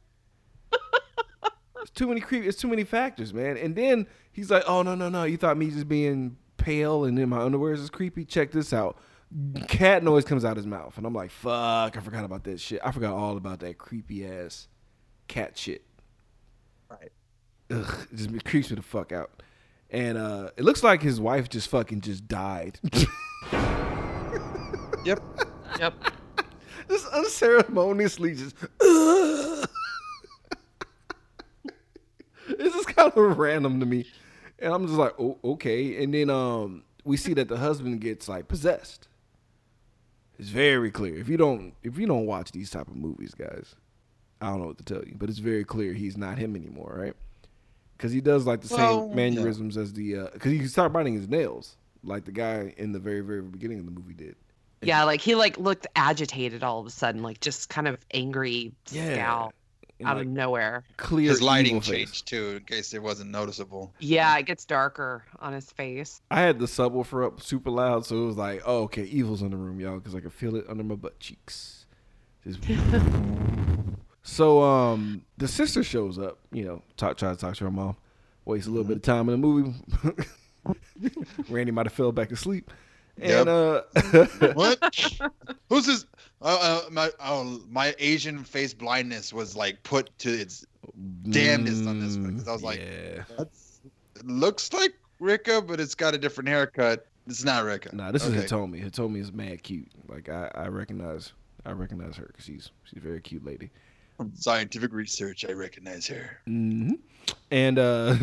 [1.82, 2.44] it's too many creep.
[2.46, 3.58] It's too many factors, man.
[3.58, 5.24] And then he's like, "Oh no, no, no!
[5.24, 8.26] You thought me just being pale and in my underwears is creepy?
[8.26, 8.98] Check this out."
[9.68, 11.98] Cat noise comes out his mouth, and I'm like, "Fuck!
[11.98, 12.80] I forgot about that shit.
[12.84, 14.68] I forgot all about that creepy ass
[15.28, 15.86] cat shit."
[16.90, 17.12] Right.
[17.72, 19.42] Ugh, it just it creeps me the fuck out.
[19.90, 22.80] And uh it looks like his wife just fucking just died.
[25.06, 25.22] Yep.
[25.80, 25.94] Yep.
[26.90, 28.56] just unceremoniously just
[32.58, 34.06] This is kind of random to me.
[34.58, 36.04] And I'm just like, oh, okay.
[36.04, 39.08] And then um we see that the husband gets like possessed.
[40.40, 41.16] It's very clear.
[41.16, 43.76] If you don't if you don't watch these type of movies, guys,
[44.42, 46.96] I don't know what to tell you, but it's very clear he's not him anymore,
[46.98, 47.16] right?
[47.98, 50.92] Because he does like the Well, same mannerisms as the uh, because he can start
[50.94, 54.36] biting his nails like the guy in the very very beginning of the movie did.
[54.82, 58.74] Yeah, like he like looked agitated all of a sudden, like just kind of angry
[58.86, 59.54] scowl
[60.00, 60.84] And, out like, of nowhere.
[60.98, 61.90] clear His lighting evil face.
[62.12, 63.94] changed too, in case it wasn't noticeable.
[64.00, 66.22] Yeah, it gets darker on his face.
[66.30, 69.52] I had the subwoofer up super loud, so it was like, oh, okay, evil's in
[69.52, 71.86] the room, y'all, because I could feel it under my butt cheeks.
[72.46, 72.60] Just
[74.28, 77.96] so, um, the sister shows up, you know, talk, try to talk to her mom,
[78.44, 79.74] wastes a little bit of time in the movie.
[81.50, 82.72] Randy might have fell back asleep.
[83.22, 83.84] And, uh,
[84.56, 84.80] What?
[85.70, 86.06] Who's this?
[86.42, 90.66] Uh, uh, my oh, my Asian face blindness was like put to its
[91.30, 93.24] damnedest on this one because I was like- yeah.
[93.40, 97.06] It looks like Rika, but it's got a different haircut.
[97.28, 97.96] It's not Rika.
[97.96, 98.38] Nah, this Okay.
[98.38, 98.84] is Hitomi.
[98.84, 99.90] Hitomi is mad cute.
[100.08, 101.32] Like I, I recognize,
[101.66, 103.70] I recognize her because she's she's a very cute lady.
[104.18, 106.40] From scientific research, I recognize her.
[106.46, 106.94] hmm
[107.52, 108.16] And uh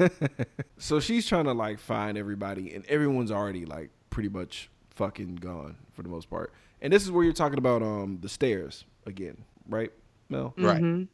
[0.78, 5.76] so she's trying to like find everybody, and everyone's already like pretty much fucking gone
[5.94, 6.52] for the most part.
[6.82, 9.92] And this is where you're talking about um the stairs again, right,
[10.28, 10.52] Mel?
[10.58, 10.82] Right.
[10.82, 11.08] Mhm.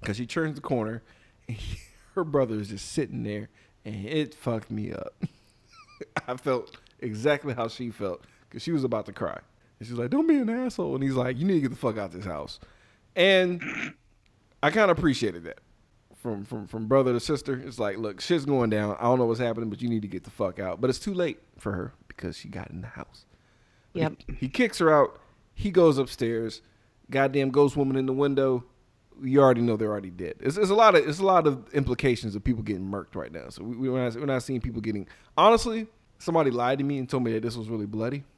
[0.00, 1.02] Because she turns the corner,
[1.48, 1.56] and
[2.14, 3.48] her brother is just sitting there,
[3.84, 5.14] and it fucked me up.
[6.28, 9.38] I felt exactly how she felt because she was about to cry.
[9.80, 11.76] And she's like, "Don't be an asshole," and he's like, "You need to get the
[11.76, 12.60] fuck out of this house."
[13.18, 13.62] And
[14.62, 15.58] I kind of appreciated that
[16.16, 17.60] from from from brother to sister.
[17.64, 18.96] It's like, look, shit's going down.
[18.98, 20.80] I don't know what's happening, but you need to get the fuck out.
[20.80, 23.26] But it's too late for her because she got in the house.
[23.94, 24.22] Yep.
[24.38, 25.20] He kicks her out.
[25.54, 26.62] He goes upstairs.
[27.10, 28.64] Goddamn ghost woman in the window.
[29.20, 30.34] You already know they're already dead.
[30.38, 33.32] It's, it's a lot of it's a lot of implications of people getting murked right
[33.32, 33.48] now.
[33.48, 35.08] So we, we, we're, not, we're not seeing people getting.
[35.36, 38.22] Honestly, somebody lied to me and told me that this was really bloody.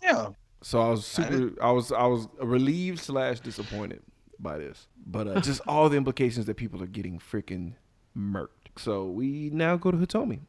[0.00, 0.28] Yeah.
[0.62, 1.52] So I was super.
[1.62, 4.02] I was I was relieved slash disappointed
[4.38, 7.74] by this, but uh, just all the implications that people are getting freaking
[8.16, 8.48] murked.
[8.76, 10.40] So we now go to Hitomi.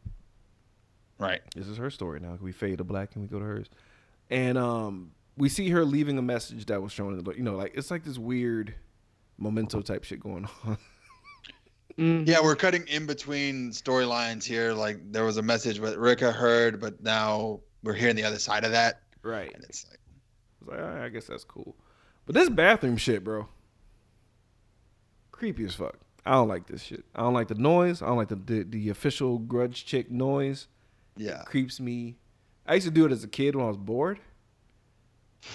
[1.19, 1.41] Right.
[1.55, 2.37] This is her story now.
[2.41, 3.67] We fade to black and we go to hers,
[4.29, 7.55] and um, we see her leaving a message that was shown in the you know
[7.55, 8.73] like it's like this weird
[9.37, 10.77] memento type shit going on.
[11.97, 12.25] Mhm.
[12.25, 14.71] Yeah, we're cutting in between storylines here.
[14.73, 18.63] Like there was a message what Rika heard, but now we're hearing the other side
[18.63, 19.53] of that, right.
[19.53, 21.75] and it's like, I was like, "All right, I guess that's cool.
[22.25, 23.47] But this bathroom shit, bro,
[25.31, 25.97] creepy as fuck.
[26.25, 27.05] I don't like this shit.
[27.15, 28.01] I don't like the noise.
[28.01, 30.67] I don't like the the, the official grudge chick noise.
[31.17, 31.43] yeah.
[31.45, 32.17] creeps me.
[32.67, 34.19] I used to do it as a kid when I was bored.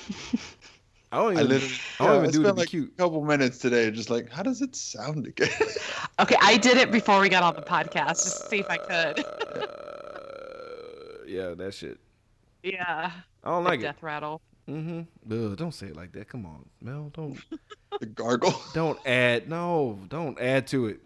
[1.12, 2.60] I don't I even, literally, I don't yeah, even I do it to spent be
[2.62, 2.92] like cute.
[2.92, 5.48] a couple minutes today, just like, how does it sound again?
[6.20, 8.76] Okay, I did it before we got on the podcast just to see if I
[8.76, 9.18] could.
[9.24, 9.66] Uh,
[11.26, 11.98] yeah, that shit.
[12.62, 13.10] Yeah.
[13.44, 13.82] I don't the like it.
[13.82, 14.40] death rattle.
[14.68, 15.54] Mm-hmm.
[15.54, 16.28] don't say it like that.
[16.28, 17.10] Come on, Mel.
[17.12, 17.38] Don't
[18.00, 18.54] the gargle.
[18.74, 19.48] don't add.
[19.48, 21.00] No, don't add to it.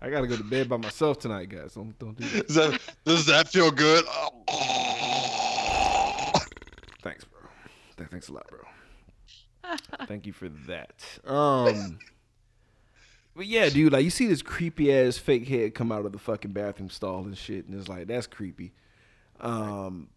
[0.00, 1.72] I gotta go to bed by myself tonight, guys.
[1.74, 2.46] Don't don't do that.
[2.46, 4.04] Does that, does that feel good?
[7.02, 7.40] Thanks, bro.
[8.10, 8.60] Thanks a lot, bro.
[10.06, 11.02] Thank you for that.
[11.24, 11.98] Um,
[13.34, 16.18] but yeah, dude, like you see this creepy ass fake head come out of the
[16.18, 18.72] fucking bathroom stall and shit, and it's like that's creepy.
[19.40, 20.08] Um,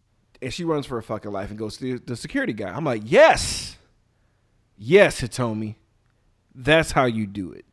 [0.42, 2.70] and she runs for her fucking life and goes to the, the security guy.
[2.70, 3.78] I'm like, yes,
[4.78, 5.76] yes, Hitomi,
[6.56, 7.66] that's how you do it.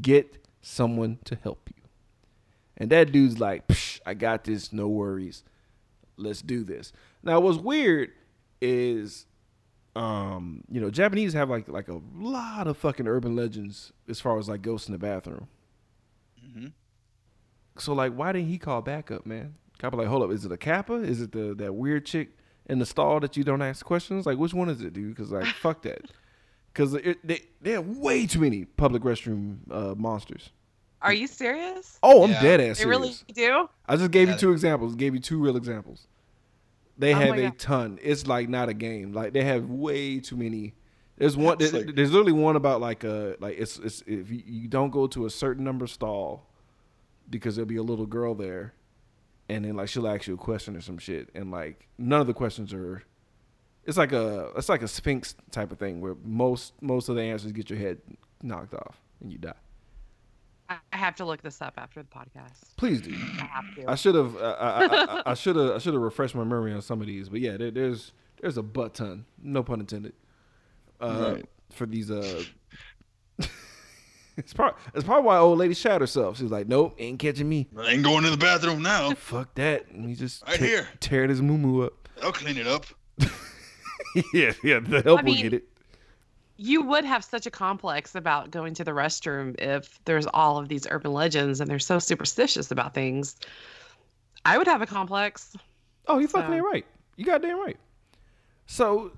[0.00, 1.82] Get someone to help you.
[2.76, 5.44] And that dude's like, Psh, I got this, no worries.
[6.16, 6.92] Let's do this.
[7.22, 8.10] Now, what's weird
[8.60, 9.26] is,
[9.94, 14.38] um, you know, Japanese have like like a lot of fucking urban legends as far
[14.38, 15.48] as like ghosts in the bathroom.
[16.44, 16.72] Mhm.
[17.78, 19.54] So like, why didn't he call backup, man?
[19.84, 20.94] Kappa like, hold up, is it a Kappa?
[20.94, 22.30] Is it the that weird chick
[22.66, 24.24] in the stall that you don't ask questions?
[24.26, 25.14] Like, which one is it, dude?
[25.14, 26.02] Because like, fuck that.
[26.72, 26.90] Because
[27.22, 30.50] they they have way too many public restroom uh, monsters.
[31.00, 32.00] Are you serious?
[32.02, 32.42] Oh, I'm Yeah.
[32.42, 33.68] dead ass They really do?
[33.86, 34.96] I just gave Yeah, you two examples.
[34.96, 36.08] Gave you two real examples.
[36.98, 37.58] They Oh have a God.
[37.60, 37.98] ton.
[38.02, 39.12] It's like not a game.
[39.12, 40.74] Like they have way too many.
[41.16, 41.58] There's one.
[41.60, 44.66] It's there- like- there's literally one about like a like it's it's if you, you
[44.66, 46.50] don't go to a certain number stall
[47.30, 48.74] because there'll be a little girl there,
[49.54, 52.26] and then like she'll ask you a question or some shit, and like none of
[52.26, 53.02] the questions are.
[53.86, 57.22] It's like a it's like a sphinx type of thing where most most of the
[57.22, 57.98] answers get your head
[58.42, 59.52] knocked off and you die.
[60.70, 62.76] I I have to look this up after the podcast.
[62.78, 63.12] Please do.
[63.12, 63.90] I have to.
[63.90, 64.36] I should have.
[64.36, 65.70] Uh, I- I- I should have.
[65.72, 67.28] I should have refreshed my memory on some of these.
[67.28, 69.26] But yeah, there, there's there's a butt ton.
[69.42, 70.14] No pun intended.
[71.00, 71.48] Uh, Right.
[71.70, 72.10] For these.
[72.10, 72.42] Uh,
[74.36, 76.38] it's probably it's probably why old lady shot herself.
[76.38, 77.68] She's like, nope, ain't catching me.
[77.78, 79.10] I ain't going to the bathroom now.
[79.16, 79.88] Fuck that.
[79.90, 80.88] And he just Right te- here.
[81.00, 82.08] teared his moo moo up.
[82.22, 82.86] I'll clean it up.
[84.32, 84.80] yeah, yeah.
[84.80, 85.64] The help I will mean- get it.
[86.56, 90.68] you would have such a complex about going to the restroom if there's all of
[90.68, 93.36] these urban legends and they're so superstitious about things.
[94.44, 95.56] I would have a complex.
[96.06, 96.86] Oh, you fucking So- ain't right.
[97.16, 97.76] You goddamn right.
[98.66, 99.12] So,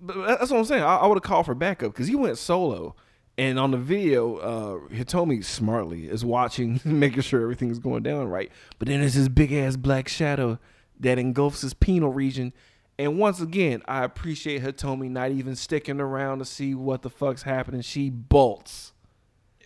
[0.00, 0.82] but that's what I'm saying.
[0.82, 2.94] I, I would have called for backup because he went solo,
[3.38, 8.28] and on the video, uh, Hitomi smartly is watching, making sure everything is going down
[8.28, 8.50] right.
[8.78, 10.58] But then there's this big ass black shadow
[11.00, 12.52] that engulfs his penal region.
[12.98, 17.42] And once again, I appreciate Hitomi not even sticking around to see what the fuck's
[17.42, 17.80] happening.
[17.80, 18.92] She bolts.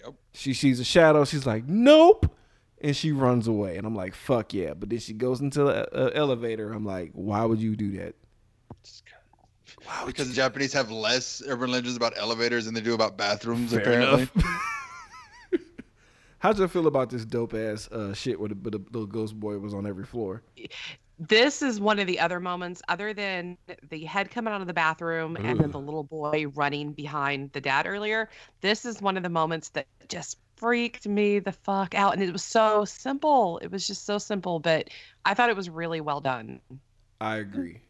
[0.02, 0.14] Yep.
[0.32, 1.24] She sees a shadow.
[1.24, 2.32] She's like, nope.
[2.80, 3.76] And she runs away.
[3.78, 4.74] And I'm like, fuck yeah.
[4.74, 6.72] But then she goes into the uh, elevator.
[6.72, 8.14] I'm like, why would you do that?
[8.68, 8.76] Why
[10.04, 13.72] would Because the Japanese have less urban legends about elevators than they do about bathrooms,
[13.72, 14.28] Fair apparently.
[16.38, 19.58] How'd you feel about this dope ass uh, shit where the, the little ghost boy
[19.58, 20.42] was on every floor?
[21.18, 23.56] this is one of the other moments, other than
[23.88, 27.60] the head coming out of the bathroom and then the little boy running behind the
[27.60, 28.28] dad earlier.
[28.60, 32.12] This is one of the moments that just freaked me the fuck out.
[32.12, 33.58] And it was so simple.
[33.58, 34.88] It was just so simple, but
[35.24, 36.60] I thought it was really well done.
[37.20, 37.80] I agree.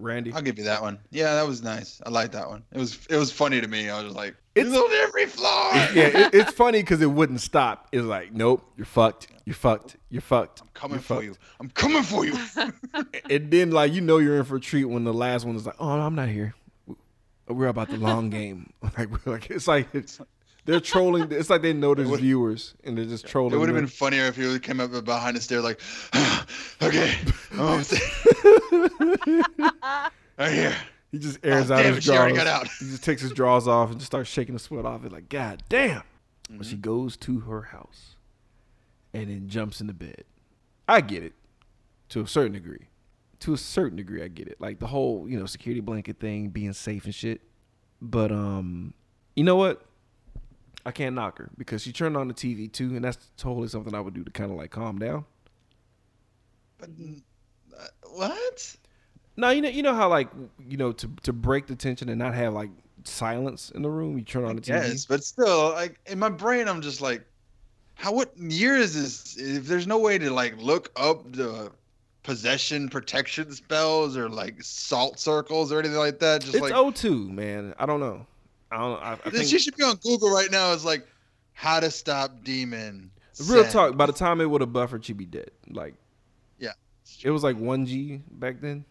[0.00, 0.98] Randy, I'll give you that one.
[1.10, 2.00] Yeah, that was nice.
[2.06, 2.62] I like that one.
[2.72, 3.90] It was it was funny to me.
[3.90, 5.72] I was like, It's- it's on every floor.
[5.94, 7.88] yeah, it, it's funny because it wouldn't stop.
[7.92, 9.26] It's like, nope, you're fucked.
[9.44, 9.96] You're fucked.
[10.08, 10.60] You're fucked.
[10.62, 11.24] I'm coming you're for fucked.
[11.24, 11.34] you.
[11.60, 12.34] I'm coming for you.
[13.30, 15.66] And then, like, you know, you're in for a treat when the last one is
[15.66, 16.54] like, oh, I'm not here.
[17.48, 18.72] We're about the long game.
[18.82, 20.20] Like, we're like it's like it's,
[20.68, 21.32] they're trolling.
[21.32, 23.54] It's like they know there's would- viewers and they're just trolling.
[23.54, 25.80] It would have been funnier if he came up behind the stair like,
[26.82, 27.14] okay,
[27.52, 27.82] I'm
[30.38, 30.76] right here.
[31.10, 32.32] He just airs Oh, out damn his it, she drawers.
[32.34, 32.68] got out.
[32.78, 35.04] He just takes his drawers off and just starts shaking the sweat off.
[35.04, 36.02] It's like, God damn.
[36.50, 36.62] But Mm-hmm.
[36.62, 38.16] she goes to her house
[39.12, 40.24] and then jumps in the bed.
[40.86, 41.32] I get it
[42.10, 42.88] to a certain degree.
[43.40, 44.60] To a certain degree, I get it.
[44.60, 47.40] Like the whole, you know, security blanket thing, being safe and shit.
[48.02, 48.94] But um,
[49.36, 49.82] you know what?
[50.88, 53.94] I can't knock her because she turned on the TV too, and that's totally something
[53.94, 55.26] I would do to kind of like calm down.
[56.78, 56.88] But
[57.78, 58.76] uh, what?
[59.36, 60.28] No, you know, you know how like
[60.66, 62.70] you know to to break the tension and not have like
[63.04, 64.68] silence in the room, you turn on the TV.
[64.68, 67.22] Yes, but still, like in my brain, I'm just like,
[67.94, 68.14] how?
[68.14, 69.36] What year is this?
[69.36, 71.70] If there's no way to like look up the
[72.22, 77.28] possession protection spells or like salt circles or anything like that, just It's like O2,
[77.28, 77.74] man.
[77.78, 78.26] I don't know.
[78.70, 79.02] I don't.
[79.02, 80.72] I, I think she should be on Google right now.
[80.72, 81.06] Is like
[81.52, 83.10] how to stop demon.
[83.46, 83.72] real send.
[83.72, 83.96] talk.
[83.96, 85.50] By the time it would have buffered, she'd be dead.
[85.70, 85.94] Like,
[86.58, 86.72] Yeah.
[87.22, 88.84] it was like one G back then.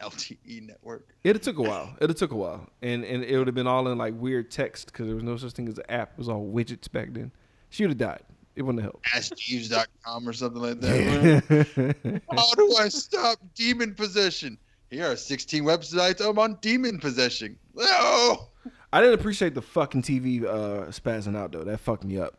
[0.00, 1.14] LTE network.
[1.22, 1.94] It took a while.
[2.00, 4.86] It took a while, and and it would have been all in like weird text
[4.86, 6.12] because there was no such thing as an app.
[6.12, 7.30] It was all widgets back then.
[7.70, 8.22] She would have died.
[8.54, 11.44] It wouldn't have AskJeeves.com or something like that.
[11.48, 12.22] helped.
[12.30, 14.58] How do I stop demon possession?
[14.92, 17.58] Here are 16 websites I'm on demon possession.
[17.74, 18.48] No.
[18.92, 21.64] I didn't appreciate the fucking TV uh, spazzing out though.
[21.64, 22.34] That fucked me up.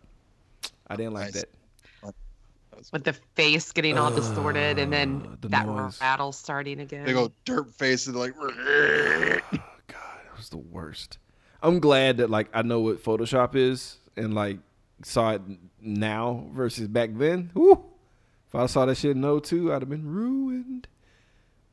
[0.88, 1.44] I didn't like Nice.
[2.04, 2.13] that.
[2.92, 6.00] With the face getting all distorted and Uh, then the that noise.
[6.02, 7.06] rattle starting again.
[7.06, 8.34] Big old dirt face and like.
[8.38, 9.39] Oh,
[9.88, 11.18] God, it was the worst.
[11.63, 14.60] I'm glad that like I know what Photoshop is and like
[15.02, 15.42] saw it
[15.82, 17.50] now versus back then.
[17.54, 17.84] Whew.
[18.50, 20.88] If I saw that shit in 02, I'd have been ruined.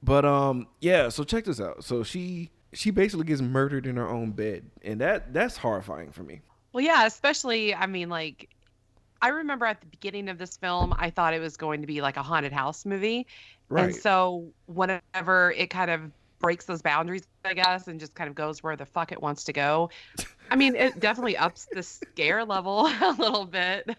[0.02, 1.08] But um, yeah.
[1.08, 1.84] So check this out.
[1.84, 6.22] So she she basically gets murdered in her own bed, and that that's horrifying for
[6.22, 6.40] me.
[6.72, 8.48] Well, yeah, especially, I mean, like,
[9.20, 12.00] I remember at the beginning of this film, I thought it was going to be
[12.00, 13.26] like a haunted house movie.
[13.68, 13.86] Right.
[13.86, 18.36] And so whenever it kind of breaks those boundaries, I guess, and just kind of
[18.36, 19.90] goes where the fuck it wants to go,
[20.50, 23.96] I mean, it definitely ups the scare level a little bit.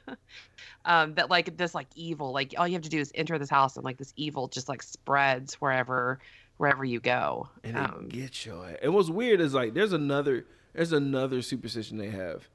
[0.84, 3.50] Um, that like this like evil, like all you have to do is enter this
[3.50, 6.20] house and like this evil just like spreads wherever
[6.58, 7.50] wherever you go.
[7.64, 8.78] and Um, gets your.
[8.82, 12.48] And what's weird is like there's another there's another superstition they have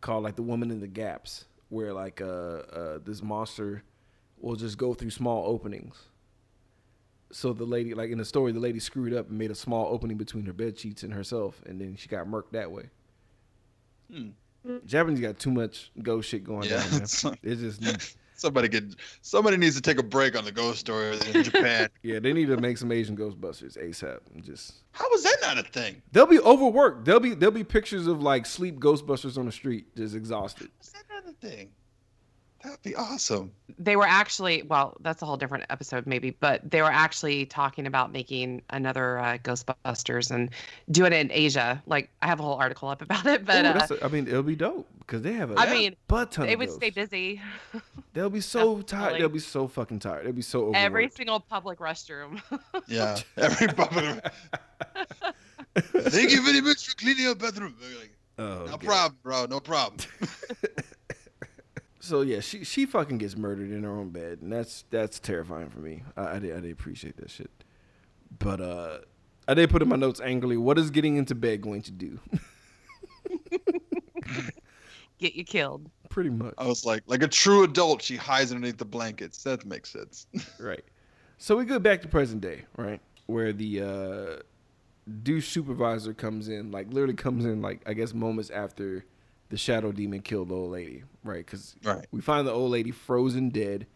[0.00, 3.82] called like the woman in the gaps, where like uh, uh this monster
[4.38, 6.08] will just go through small openings.
[7.30, 9.92] So the lady, like in the story, the lady screwed up and made a small
[9.92, 12.90] opening between her bed sheets and herself, and then she got murked that way.
[14.12, 14.28] Hmm.
[14.86, 16.90] Japanese got too much ghost shit going Yeah, down.
[16.90, 16.96] Man.
[17.02, 18.82] it's- It's just Somebody get
[19.22, 21.88] somebody needs to take a break on the ghost story in Japan.
[22.02, 24.18] yeah, they need to make some Asian Ghostbusters ASAP.
[24.42, 26.02] Just How was that not a thing?
[26.10, 27.04] They'll be overworked.
[27.04, 30.68] They'll be there'll be pictures of like sleep Ghostbusters on the street, just exhausted.
[30.80, 31.70] Was that not a thing?
[32.64, 33.52] That'd be awesome.
[33.78, 37.86] they were actually well that's a whole different episode maybe but they were actually talking
[37.86, 40.48] about making another uh, ghostbusters and
[40.90, 43.68] doing it in asia like i have a whole article up about it but Ooh,
[43.68, 46.46] uh, a- I mean, it'll be dope because they have a I mean, butt ton.
[46.46, 47.40] they of would stay busy
[48.14, 48.86] They'll be so tired.
[48.86, 49.18] Definitely.
[49.18, 50.24] They'll be so fucking tired.
[50.24, 50.78] They'll be so overworked.
[50.78, 52.40] every single public restroom
[52.88, 53.18] Yeah.
[53.36, 54.24] Every public.
[55.76, 57.74] Thank you very much for cleaning up bathroom.
[58.00, 58.80] Like, Oh, no God.
[58.80, 59.46] problem, bro.
[59.46, 59.98] No problem.
[62.04, 65.70] So yeah, she she fucking gets murdered in her own bed, and that's that's terrifying
[65.70, 66.02] for me.
[66.18, 67.50] I, I did I did appreciate that shit,
[68.38, 68.98] but uh,
[69.48, 70.58] I did put in my notes angrily.
[70.58, 72.20] What is getting into bed going to do?
[75.18, 76.52] get you killed Pretty much.
[76.58, 79.42] I was like, like a true adult, she hides underneath the blankets.
[79.42, 80.26] That makes sense.
[80.60, 80.84] Right.
[81.38, 83.00] So we go back to present day, right?
[83.26, 84.42] Where the uh
[85.22, 89.06] douche supervisor comes in, like literally comes in like I guess moments after
[89.50, 91.44] the shadow demon killed the old lady, right?
[91.44, 92.06] Because Right.
[92.10, 93.86] we find the old lady frozen dead,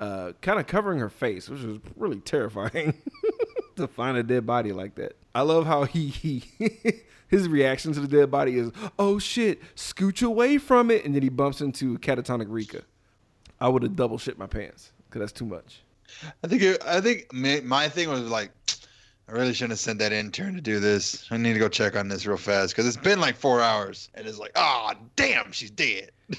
[0.00, 2.94] uh, kind of covering her face, which was really terrifying
[3.76, 5.16] to find a dead body like that.
[5.34, 6.44] I love how he he
[7.28, 11.22] his reaction to the dead body is, "Oh shit, scooch away from it," and then
[11.22, 12.82] he bumps into catatonic Rika.
[13.60, 15.82] I would have double shit my pants Cause that's too much.
[16.42, 18.50] I think it, I think my, my thing was like,
[19.28, 21.26] I really shouldn't have sent that intern to do this.
[21.30, 24.10] I need to go check on this real fast because it's been like four hours,
[24.14, 26.10] and it's like, oh damn, she's dead.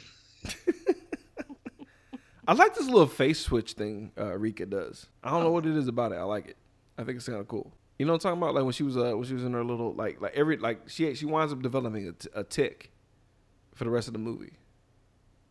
[2.48, 5.08] I like this little face switch thing uh, Rika does.
[5.24, 6.16] I don't know what it is about it.
[6.16, 6.58] I like it.
[6.98, 7.72] I think it's kind of cool.
[7.98, 8.56] You know what I'm talking about?
[8.56, 10.90] Like when she was uh when she was in her little like like every like
[10.90, 12.92] she she winds up developing a, t- a tick
[13.74, 14.54] for the rest of the movie.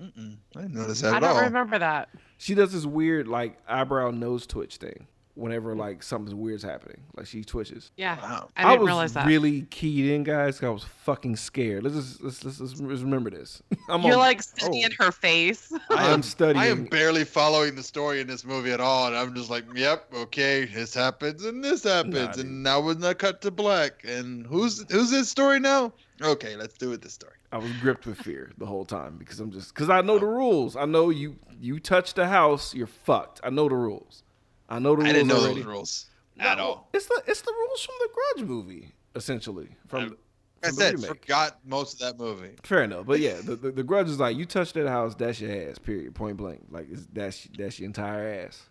[0.00, 1.42] Mm-mm, I didn't notice that I at don't all.
[1.42, 2.10] remember that.
[2.36, 7.00] She does this weird like eyebrow nose twitch thing whenever like something weird's happening.
[7.16, 7.90] Like she twitches.
[7.96, 8.20] Yeah.
[8.20, 8.48] Wow.
[8.56, 9.26] I didn't was realize that.
[9.26, 10.62] really keyed in, guys.
[10.62, 11.84] I was fucking scared.
[11.84, 13.62] Let's just let's let's, let's, let's remember this.
[13.88, 14.58] I'm You're on- like oh.
[14.58, 15.72] studying oh, her face.
[15.90, 16.58] I am studying.
[16.58, 19.64] I am barely following the story in this movie at all, and I'm just like,
[19.74, 24.04] "Yep, okay, this happens and this happens, Nah, and now we're not cut to black."
[24.04, 25.92] And who's who's this story now?
[26.20, 27.34] Okay, let's do it this story.
[27.50, 30.18] I was gripped with fear the whole time because I'm just because I know oh.
[30.18, 30.76] the rules.
[30.76, 33.40] I know you you touch the house, you're fucked.
[33.42, 34.22] I know the rules.
[34.74, 35.54] I know the rules I didn't know already.
[35.60, 36.06] those rules
[36.38, 36.88] at No, all.
[36.92, 39.68] It's the it's the rules from the Grudge movie, essentially.
[39.86, 40.16] From, I from
[40.64, 41.08] I the said, remake.
[41.08, 42.54] forgot most of that movie.
[42.62, 45.40] Fair enough, but yeah, the, the, the Grudge is like you touch that house, that's
[45.40, 45.78] your ass.
[45.78, 46.14] Period.
[46.14, 46.60] Point blank.
[46.70, 48.62] Like it's, that's that's your entire ass.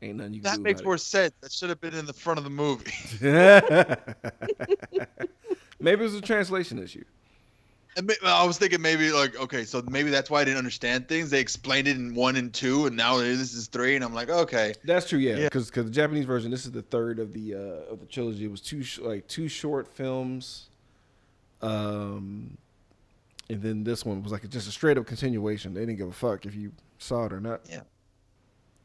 [0.00, 1.32] Ain't nothing you can That makes about more sense.
[1.40, 2.92] That should have been in the front of the movie.
[5.80, 7.04] Maybe it was a translation issue.
[7.96, 11.08] And ma- I was thinking maybe like, okay, so maybe that's why I didn't understand
[11.08, 11.30] things.
[11.30, 14.28] They explained it in one and two, and now this is three, and I'm like,
[14.30, 15.36] okay, That's true, yeah.
[15.36, 15.44] Yeah.
[15.44, 18.44] Because the Japanese version, this is the third of the uh, of the trilogy.
[18.44, 20.68] It was two sh- like two short films,
[21.62, 22.56] um,
[23.50, 25.74] and then this one was like just a straight up continuation.
[25.74, 27.62] They didn't give a fuck if you saw it or not.
[27.68, 27.80] Yeah.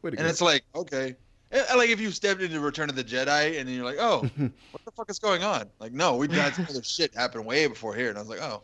[0.01, 0.29] Way to and go.
[0.29, 1.15] it's like, okay,
[1.51, 3.99] And- and like if you stepped into Return of the Jedi, and then you're like,
[3.99, 5.69] oh, what the fuck is going on?
[5.79, 8.41] Like, no, we had some other shit happen way before here, and I was like,
[8.41, 8.63] oh,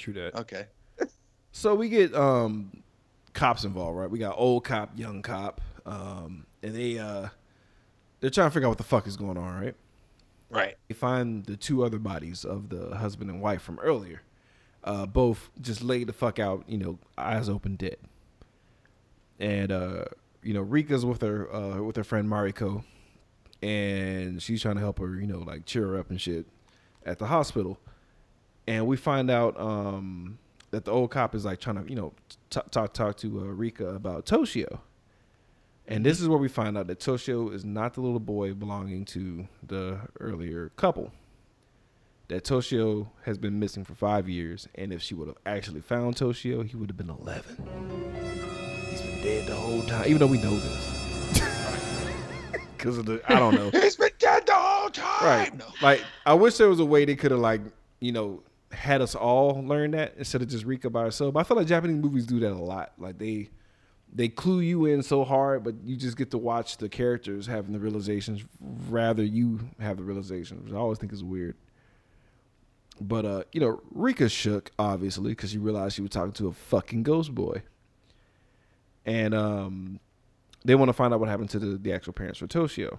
[0.00, 0.34] true that.
[0.34, 0.66] okay,
[1.52, 2.82] So we get um,
[3.32, 4.10] cops involved, right?
[4.10, 7.28] We got old cop, young cop, um, and they uh,
[8.20, 9.74] they're trying to figure out what the fuck is going on, right?
[10.50, 14.22] right, They find the two other bodies of the husband and wife from earlier,
[14.84, 17.96] uh, both just laid the fuck out, you know, eyes open, dead.
[19.38, 20.04] And uh,
[20.42, 22.84] you know, Rika's with her uh, with her friend Mariko,
[23.62, 26.46] and she's trying to help her, you know, like cheer her up and shit
[27.04, 27.78] at the hospital.
[28.70, 30.38] And we find out um,
[30.70, 32.12] that the old cop is like trying to, you know,
[32.50, 34.78] t- talk talk to uh, Rika about Toshio.
[35.88, 39.04] And this is where we find out that Toshio is not the little boy belonging
[39.06, 41.10] to the earlier couple.
[42.28, 46.14] That Toshio has been missing for five years, and if she would have actually found
[46.14, 47.56] Toshio, he would have been 11.
[48.88, 51.42] He's been dead the whole time, even though we know this.
[52.76, 53.68] Because of the, I don't know.
[53.72, 55.22] he's been dead the whole time.
[55.22, 55.52] Right.
[55.82, 57.60] Like, I wish there was a way they could have, like,
[58.00, 61.34] you know, had us all learn that instead of just Rika by herself.
[61.34, 62.92] But I feel like Japanese movies do that a lot.
[62.98, 63.50] Like, they
[64.12, 67.72] they clue you in so hard, but you just get to watch the characters having
[67.72, 68.44] the realizations
[68.88, 71.56] rather you have the realizations, which I always think is weird.
[73.00, 76.52] But uh, you know, Rika shook obviously because she realized she was talking to a
[76.52, 77.62] fucking ghost boy,
[79.06, 80.00] and um,
[80.64, 82.98] they want to find out what happened to the, the actual parents for Toshio.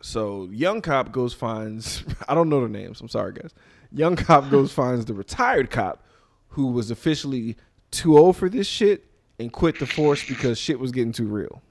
[0.00, 3.00] So young cop goes finds I don't know their names.
[3.00, 3.54] I'm sorry guys.
[3.94, 6.04] Young cop goes finds the retired cop
[6.48, 7.56] who was officially
[7.90, 9.06] too old for this shit
[9.38, 11.62] and quit the force because shit was getting too real.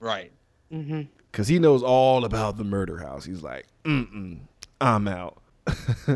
[0.00, 0.32] Right.
[0.72, 1.02] Mm-hmm.
[1.32, 3.24] Cause he knows all about the murder house.
[3.24, 4.38] He's like, mm
[4.80, 5.42] I'm out.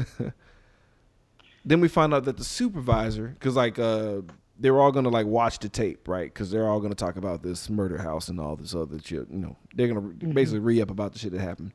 [1.64, 4.22] then we find out that the supervisor, cause like uh,
[4.58, 6.32] they were all gonna like watch the tape, right?
[6.32, 9.28] Cause they're all gonna talk about this murder house and all this other shit.
[9.30, 11.72] You know, they're gonna basically re up about the shit that happened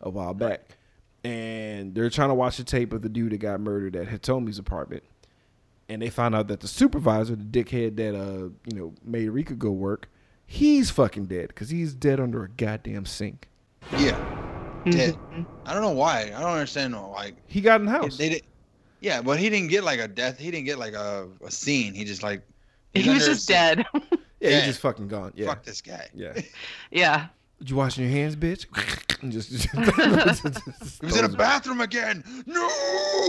[0.00, 0.77] a while back,
[1.24, 4.58] and they're trying to watch the tape of the dude that got murdered at Hitomi's
[4.58, 5.02] apartment.
[5.88, 9.54] And they find out that the supervisor, the dickhead that uh, you know, made Rika
[9.54, 10.08] go work,
[10.46, 13.48] he's fucking dead because he's dead under a goddamn sink.
[13.96, 14.16] Yeah.
[14.90, 15.14] Dead.
[15.14, 15.42] Mm-hmm.
[15.66, 16.24] I don't know why.
[16.34, 16.94] I don't understand.
[16.94, 18.16] Like He got in the house.
[18.18, 18.42] they did.
[19.00, 20.38] Yeah, but he didn't get like a death.
[20.38, 21.94] He didn't get like a, a scene.
[21.94, 22.42] He just like
[22.94, 23.86] He was just dead.
[23.94, 24.00] yeah,
[24.40, 24.56] yeah.
[24.56, 25.32] he's just fucking gone.
[25.36, 26.08] Yeah, Fuck this guy.
[26.14, 26.38] yeah.
[26.90, 27.26] yeah.
[27.60, 28.66] You washing your hands, bitch?
[29.20, 32.22] And just, just- He was in a bathroom again.
[32.46, 32.68] No.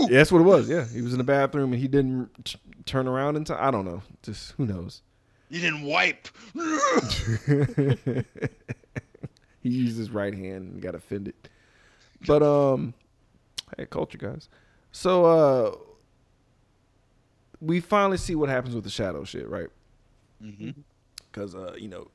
[0.08, 0.68] Yeah, that's what it was.
[0.68, 3.58] Yeah, he was in the bathroom and he didn't t- turn around in time.
[3.60, 4.00] I don't know.
[4.22, 5.02] Just who knows.
[5.48, 6.28] You didn't wipe.
[9.62, 11.34] he used his right hand and got offended.
[12.26, 12.94] But um,
[13.76, 14.48] hey, culture guys.
[14.92, 15.74] So uh,
[17.60, 19.68] we finally see what happens with the shadow shit, right?
[21.32, 22.08] because uh, you know,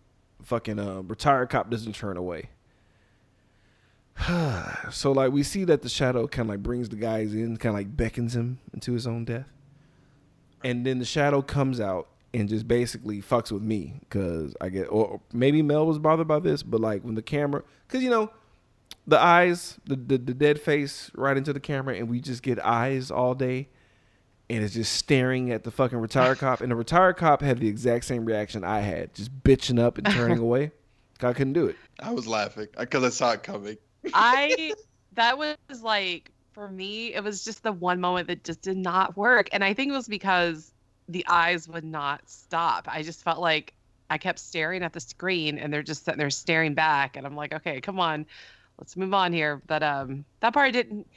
[0.46, 2.50] fucking uh, retired cop doesn't turn away.
[4.92, 7.72] so like we see that the shadow kind of like brings the guys in, kind
[7.72, 9.48] of like beckons him into his own death,
[10.64, 14.86] and then the shadow comes out and just basically fucks with me because I get,
[14.86, 18.32] or maybe Mel was bothered by this, but like when the camera, because you know,
[19.08, 22.64] the eyes, the, the the dead face right into the camera, and we just get
[22.64, 23.68] eyes all day,
[24.50, 27.68] and it's just staring at the fucking retired cop, and the retired cop had the
[27.68, 30.72] exact same reaction I had, just bitching up and turning away.
[31.22, 31.78] I couldn't do it.
[32.00, 33.78] I was laughing because I saw it coming.
[34.14, 34.74] I
[35.14, 39.18] that was like for me, it was just the one moment that just did not
[39.18, 39.50] work.
[39.52, 40.72] And I think it was because
[41.10, 42.88] the eyes would not stop.
[42.90, 43.74] I just felt like
[44.10, 47.18] I kept staring at the screen and they're just sitting there staring back.
[47.18, 48.26] And I'm like, okay, come on,
[48.80, 49.62] let's move on here.
[49.68, 51.08] But um that part didn't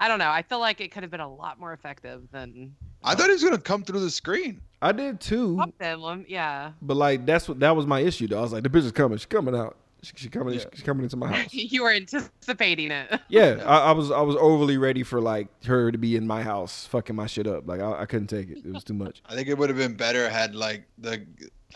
[0.00, 0.30] I don't know.
[0.30, 3.32] I feel like it could have been a lot more effective than I thought he
[3.32, 4.60] was gonna come through the screen.
[4.80, 6.72] I did too, Pop um, Yeah.
[6.80, 8.38] but like that's what that was my issue though.
[8.38, 10.64] I was like, the bitch is coming, she's coming out, she, she coming, Yeah.
[10.72, 11.48] she's coming into my house.
[11.52, 13.20] you were anticipating it.
[13.28, 16.42] Yeah, I, I was I was overly ready for like her to be in my
[16.42, 17.66] house, fucking my shit up.
[17.66, 18.58] Like I, I couldn't take it.
[18.58, 19.20] It was too much.
[19.28, 21.24] I think it would have been better had like the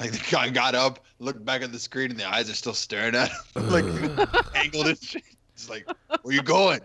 [0.01, 2.73] like the guy got up, looked back at the screen, and the eyes are still
[2.75, 3.85] staring at him, like
[4.55, 5.23] angled and shit.
[5.55, 5.87] It's like,
[6.23, 6.81] where you going?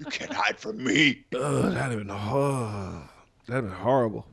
[0.00, 1.24] You can't hide from me.
[1.34, 3.08] ugh, that'd have been oh,
[3.46, 4.26] that'd have been horrible.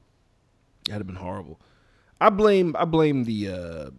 [0.85, 1.59] That'd have been horrible.
[2.21, 3.89] I blame I blame the uh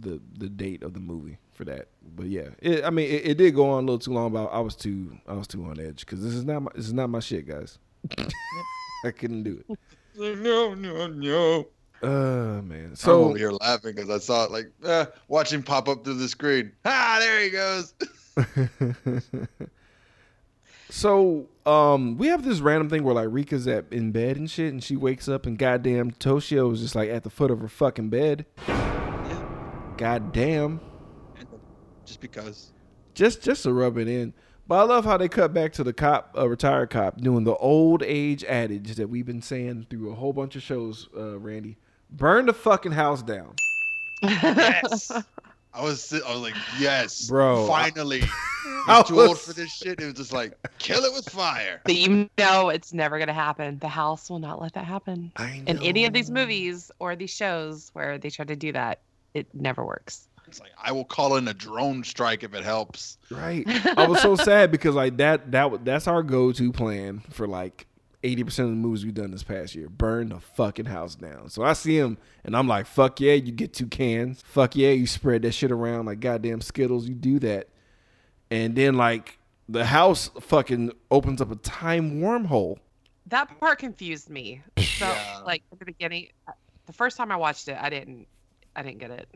[0.00, 1.88] the the date of the movie for that.
[2.16, 4.32] But yeah, it, I mean it, it did go on a little too long.
[4.32, 6.86] But I was too I was too on edge because this is not my, this
[6.86, 7.78] is not my shit, guys.
[9.04, 9.78] I couldn't do it.
[10.16, 11.66] No, no, no.
[12.02, 12.96] Uh man.
[12.96, 16.04] So I'm over here laughing because I saw it like eh, watch him pop up
[16.04, 16.72] through the screen.
[16.86, 17.92] Ah, there he goes.
[20.90, 24.72] so um we have this random thing where like Rika's at in bed and shit
[24.72, 27.68] and she wakes up and goddamn Toshio is just like at the foot of her
[27.68, 28.46] fucking bed.
[28.66, 29.44] yeah,
[29.96, 30.80] Goddamn.
[32.04, 32.72] just because.
[33.14, 34.32] Just just to rub it in.
[34.66, 37.56] But I love how they cut back to the cop, a retired cop, doing the
[37.56, 41.78] old age adage that we've been saying through a whole bunch of shows, uh, Randy.
[42.10, 43.54] Burn the fucking house down.
[44.22, 45.10] Yes.
[45.74, 48.22] I was I was like, yes, Bro, Finally,
[48.88, 50.00] I he's too old for this shit.
[50.00, 51.80] It was just like, kill it with fire.
[51.84, 53.78] But you know it's never going to happen.
[53.78, 55.32] The house will not let that happen.
[55.36, 59.00] I In any of these movies or these shows where they try to do that,
[59.34, 60.28] it never works.
[60.46, 63.18] It's like I will call in a drone strike if it helps.
[63.30, 63.64] Right.
[63.98, 67.86] I was so sad because like that that that's our go to plan for like
[68.22, 69.88] eighty percent of the movies we've done this past year.
[69.88, 71.48] Burn the fucking house down.
[71.50, 74.42] So I see him and I'm like, fuck yeah, you get two cans.
[74.46, 77.08] Fuck yeah, you spread that shit around like goddamn Skittles.
[77.08, 77.68] You do that,
[78.50, 79.38] and then like
[79.68, 82.78] the house fucking opens up a time wormhole.
[83.26, 84.62] That part confused me.
[84.98, 85.42] So Yeah.
[85.46, 86.52] like at the beginning, uh,
[86.86, 88.26] the first time I watched it, I didn't,
[88.74, 89.28] I didn't get it.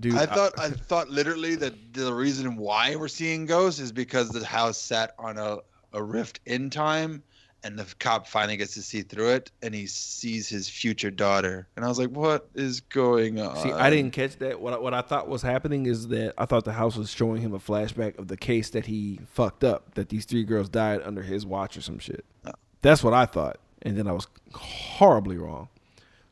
[0.00, 4.30] Dude, I thought I thought literally that the reason why we're seeing ghosts is because
[4.30, 5.58] the house sat on a,
[5.92, 7.22] a rift in time
[7.66, 11.66] and the cop finally gets to see through it and he sees his future daughter.
[11.74, 13.56] And I was like, what is going on?
[13.56, 14.60] See, I didn't catch that.
[14.60, 17.42] What I, what I thought was happening is that I thought the house was showing
[17.42, 21.02] him a flashback of the case that he fucked up, that these three girls died
[21.02, 22.24] under his watch or some shit.
[22.46, 22.52] Oh.
[22.82, 25.68] That's what I thought, and then I was horribly wrong.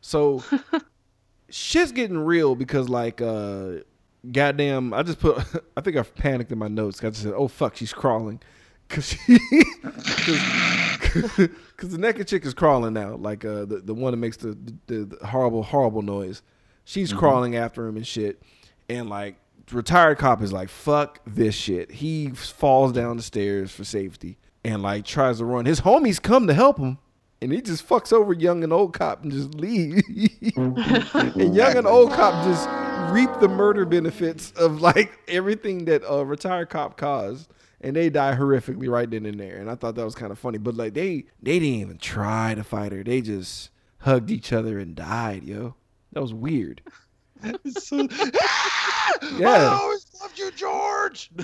[0.01, 0.45] So
[1.49, 3.79] shit's getting real because like uh
[4.31, 5.39] goddamn I just put
[5.77, 8.41] I think I panicked in my notes I just said, "Oh fuck, she's crawling."
[8.89, 9.39] Cuz she
[11.77, 14.57] cuz the naked chick is crawling now, like uh the, the one that makes the,
[14.87, 16.43] the, the horrible horrible noise.
[16.85, 18.43] She's crawling after him and shit.
[18.89, 19.37] And like
[19.73, 24.83] retired cop is like, "Fuck this shit." He falls down the stairs for safety and
[24.83, 25.67] like tries to run.
[25.67, 26.99] His homies come to help him.
[27.43, 30.03] And he just fucks over young and old cop and just leave.
[30.57, 32.67] and young and old cop just
[33.13, 37.51] reap the murder benefits of like everything that a retired cop caused.
[37.85, 39.59] And they die horrifically right then and there.
[39.59, 40.59] And I thought that was kind of funny.
[40.59, 43.05] But like they they didn't even try to fight her.
[43.05, 45.75] They just hugged each other and died, yo.
[46.13, 46.81] That was weird.
[47.69, 48.09] So-
[49.39, 49.49] Yeah.
[49.49, 51.31] I always loved you, George.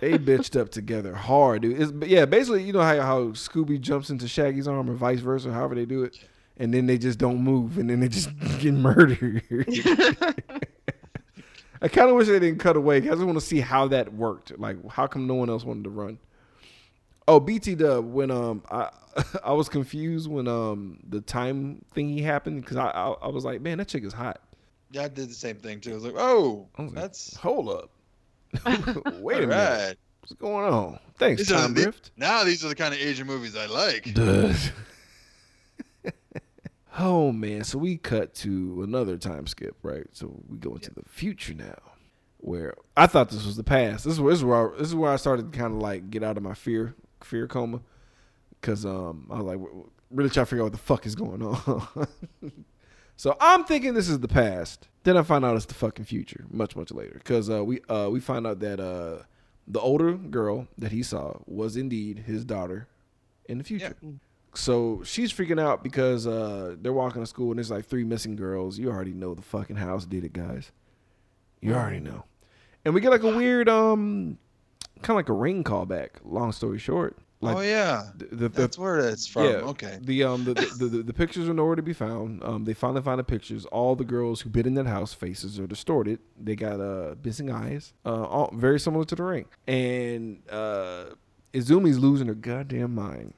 [0.00, 1.80] They bitched up together hard, dude.
[1.80, 5.20] It's, but yeah, basically, you know how, how Scooby jumps into Shaggy's arm or vice
[5.20, 6.18] versa, however they do it,
[6.58, 8.28] and then they just don't move, and then they just
[8.58, 9.42] get murdered.
[11.80, 12.96] I kind of wish they didn't cut away.
[12.96, 14.58] I just want to see how that worked.
[14.58, 16.18] Like, how come no one else wanted to run?
[17.26, 18.04] Oh, BT Dub.
[18.06, 18.90] When um, I
[19.44, 23.60] I was confused when um the time thingy happened because I, I I was like,
[23.60, 24.40] man, that chick is hot.
[24.90, 25.92] Yeah, I did the same thing too.
[25.92, 27.90] I was like, oh, was like, that's hold up.
[29.20, 29.48] Wait a minute.
[29.50, 29.94] right.
[30.22, 30.98] What's going on?
[31.18, 32.10] Thanks, These Time the- Drift.
[32.16, 34.14] Now these are the kind of Asian movies I like.
[37.00, 40.06] Oh man, so we cut to another time skip, right?
[40.12, 41.78] So we go into the future now,
[42.38, 44.04] where I thought this was the past.
[44.04, 45.80] This is where this is where I, this is where I started to kind of
[45.80, 47.80] like get out of my fear fear coma,
[48.60, 49.60] because um I was like,
[50.10, 52.08] really trying to figure out what the fuck is going on.
[53.16, 54.88] so I'm thinking this is the past.
[55.04, 58.08] Then I find out it's the fucking future, much much later, because uh, we uh,
[58.10, 59.22] we find out that uh,
[59.68, 62.88] the older girl that he saw was indeed his daughter
[63.44, 63.94] in the future.
[64.58, 68.34] So she's freaking out because uh, they're walking to school and there's like three missing
[68.34, 68.76] girls.
[68.76, 70.72] You already know the fucking house did it, guys.
[71.60, 72.24] You already know.
[72.84, 74.36] And we get like a weird, um,
[75.02, 76.08] kind of like a ring callback.
[76.24, 79.44] Long story short, like oh yeah, the, the, the that's where it's from.
[79.44, 79.98] yeah, Okay.
[80.00, 82.42] The um the, the, the, the pictures are nowhere to be found.
[82.42, 83.64] Um, they finally find the pictures.
[83.66, 86.18] All the girls who've been in that house faces are distorted.
[86.36, 87.92] They got uh missing eyes.
[88.04, 89.44] Uh, all very similar to the ring.
[89.68, 91.04] And uh,
[91.52, 93.34] Izumi's losing her goddamn mind.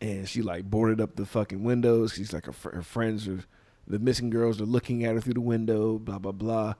[0.00, 2.14] And she like boarded up the fucking windows.
[2.14, 3.44] She's like her, her friends are
[3.86, 5.98] the missing girls are looking at her through the window.
[5.98, 6.74] Blah blah blah.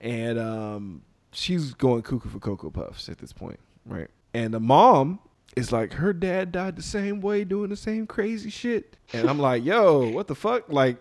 [0.00, 1.02] And um,
[1.32, 4.08] she's going cuckoo for cocoa puffs at this point, right?
[4.34, 5.20] And the mom
[5.56, 8.96] is like, her dad died the same way, doing the same crazy shit.
[9.12, 10.70] And I'm like, yo, what the fuck?
[10.70, 10.96] Like,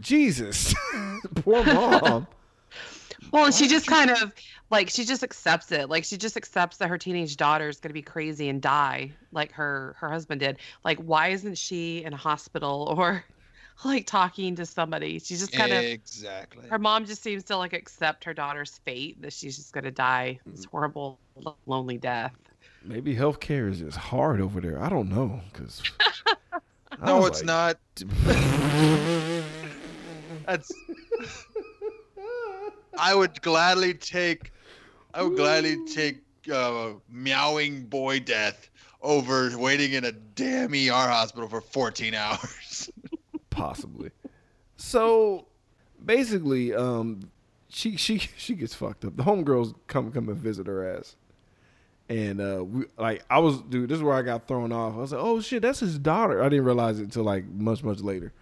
[0.00, 0.74] Jesus,
[1.36, 2.26] poor mom.
[3.32, 4.32] Well, and she just kind of
[4.70, 5.88] like she just accepts it.
[5.88, 9.12] Like she just accepts that her teenage daughter is going to be crazy and die
[9.32, 10.58] like her her husband did.
[10.84, 13.24] Like why isn't she in a hospital or
[13.84, 15.18] like talking to somebody?
[15.18, 16.68] She just kind of exactly.
[16.68, 19.90] her mom just seems to like accept her daughter's fate that she's just going to
[19.90, 20.70] die this Mm.
[20.70, 21.20] horrible
[21.66, 22.34] lonely death.
[22.84, 24.82] Maybe healthcare is just hard over there.
[24.82, 25.82] I don't know, cause
[27.00, 27.78] I No, it's like, not.
[30.46, 30.72] That's.
[32.98, 34.50] I would gladly take.
[35.18, 36.18] I would gladly take
[36.52, 38.70] uh, meowing boy death
[39.02, 42.88] over waiting in a damn ER hospital for 14 hours.
[43.50, 44.12] possibly.
[44.76, 45.48] So
[46.04, 47.32] basically, um,
[47.68, 49.16] she she she gets fucked up.
[49.16, 51.16] The homegirls come come and visit her ass,
[52.08, 53.90] and uh, we like I was dude.
[53.90, 54.94] This is where I got thrown off.
[54.94, 56.44] I was like, oh shit, that's his daughter.
[56.44, 58.32] I didn't realize it until like much much later.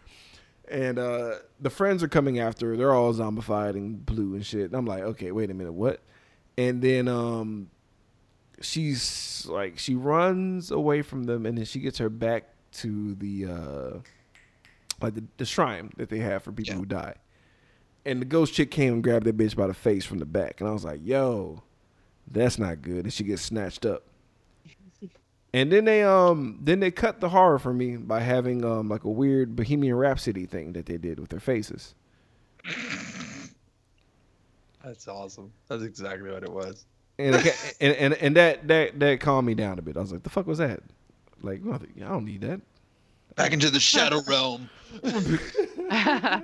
[0.71, 2.77] And uh, the friends are coming after her.
[2.77, 4.67] They're all zombified and blue and shit.
[4.67, 6.03] And I'm like, okay, wait a minute, what?
[6.59, 7.71] And then um,
[8.61, 13.47] she's like, she runs away from them, and then she gets her back to the
[13.47, 13.99] uh,
[15.01, 16.79] like the, the shrine that they have for people Yeah.
[16.81, 17.15] who die.
[18.05, 20.61] And the ghost chick came and grabbed that bitch by the face from the back,
[20.61, 21.63] and I was like, "Yo,
[22.31, 24.05] that's not good." And she gets snatched up.
[25.53, 29.05] And then they um then they cut the horror for me by having um like
[29.05, 31.95] a weird Bohemian Rhapsody thing that they did with their faces.
[34.87, 35.53] That's awesome.
[35.67, 36.87] That's exactly what it was.
[37.19, 39.97] And it and, and and that that that calmed me down a bit.
[39.97, 40.81] I was like, "The fuck was that?"
[41.43, 42.61] Like, well, I don't need that.
[43.35, 44.71] Back into the shadow realm.
[45.03, 46.43] I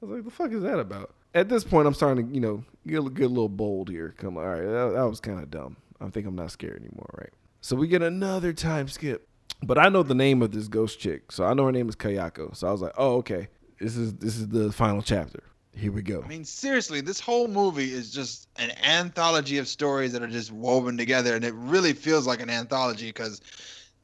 [0.00, 1.14] was like, the fuck is that about?
[1.34, 4.14] At this point, I'm starting to, you know, get a, get a little bold here.
[4.18, 5.76] Come on, all right, that, that was kind of dumb.
[6.00, 7.32] I think I'm not scared anymore, right?
[7.62, 9.26] So we get another time skip,
[9.62, 11.96] but I know the name of this ghost chick, so I know her name is
[11.96, 12.54] Kayako.
[12.54, 13.48] So I was like, oh, okay,
[13.80, 15.42] this is this is the final chapter.
[15.76, 16.22] Here we go.
[16.24, 20.52] I mean, seriously, this whole movie is just an anthology of stories that are just
[20.52, 23.40] woven together, and it really feels like an anthology because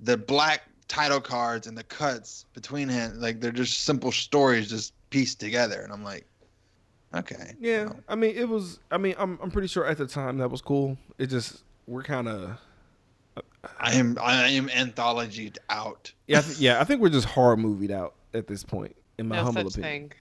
[0.01, 4.93] the black title cards and the cuts between him, like they're just simple stories just
[5.11, 6.27] pieced together, and I'm like,
[7.14, 8.81] okay, Yeah, I mean, it was.
[8.91, 10.99] I mean, I'm I'm pretty sure at the time that was cool.
[11.18, 12.51] It just we're kind of
[13.37, 13.41] uh,
[13.79, 16.12] I am I am anthologied out.
[16.27, 16.81] yeah I th- yeah.
[16.81, 19.79] I think we're just horror movied out at this point, in my no humble such
[19.79, 20.09] opinion.
[20.09, 20.12] thing.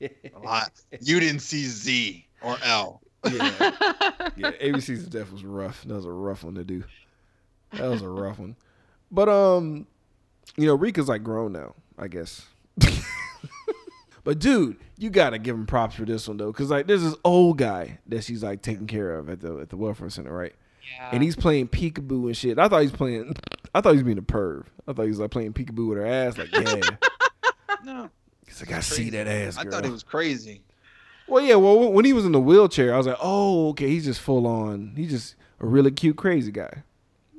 [0.00, 0.70] A lot.
[1.00, 3.00] You didn't see Z or L.
[3.24, 3.32] Yeah.
[4.36, 5.82] yeah, ABC's death was rough.
[5.84, 6.84] That was a rough one to do.
[7.72, 8.56] That was a rough one.
[9.10, 9.86] But um,
[10.56, 12.46] you know, Rika's like grown now, I guess.
[14.24, 17.16] but dude, you gotta give him props for this one though, because like there's this
[17.24, 20.54] old guy that she's like taking care of at the at the welfare center, right?
[20.96, 21.10] Yeah.
[21.12, 22.58] And he's playing peekaboo and shit.
[22.58, 23.34] I thought he was playing.
[23.74, 24.64] I thought he was being a perv.
[24.86, 26.38] I thought he was like playing peekaboo with her ass.
[26.38, 26.80] Like, yeah,
[28.48, 29.56] No, he's like, I see that ass.
[29.58, 30.62] I thought it was crazy.
[31.26, 31.56] Well, yeah.
[31.56, 33.88] Well, when he was in the wheelchair, I was like, oh, okay.
[33.88, 34.94] He's just full on.
[34.96, 36.82] He's just a really cute, crazy guy.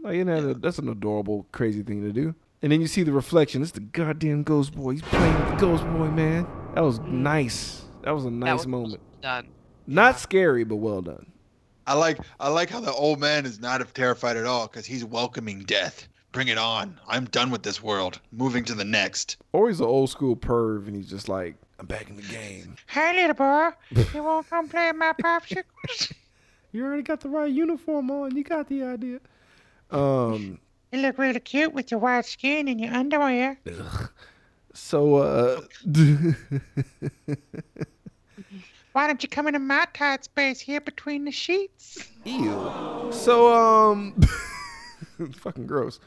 [0.02, 2.36] Like, you know, that's an adorable, crazy thing to do.
[2.62, 3.62] And then you see the reflection.
[3.62, 4.92] It's the goddamn ghost boy.
[4.92, 6.48] He's playing with the ghost boy, man.
[6.76, 7.24] That was mm-hmm.
[7.24, 7.84] nice.
[8.04, 9.02] That was a nice was moment.
[9.22, 9.48] done.
[9.88, 11.32] Not scary, but well done.
[11.88, 15.04] I like I like how the old man is not terrified at all because he's
[15.04, 16.08] welcoming death.
[16.32, 17.00] Bring it on.
[17.08, 18.20] I'm done with this world.
[18.32, 19.38] Moving to the next.
[19.52, 22.76] Or he's an old school perv, and he's just like, I'm back in the game.
[22.88, 23.70] Hey, little boy,
[24.14, 25.64] you won't come play my popsicle?
[26.72, 28.36] You already got the right uniform on.
[28.38, 29.20] You got the idea.
[29.90, 30.60] Um.
[30.92, 33.60] You look really cute with your white skin and your underwear.
[33.68, 34.10] Ugh.
[34.76, 35.62] So, uh,
[38.94, 42.08] Why don't you come into my tight space here between the sheets?
[42.24, 43.10] ew.
[43.12, 44.14] So, um,
[45.34, 46.00] fucking gross.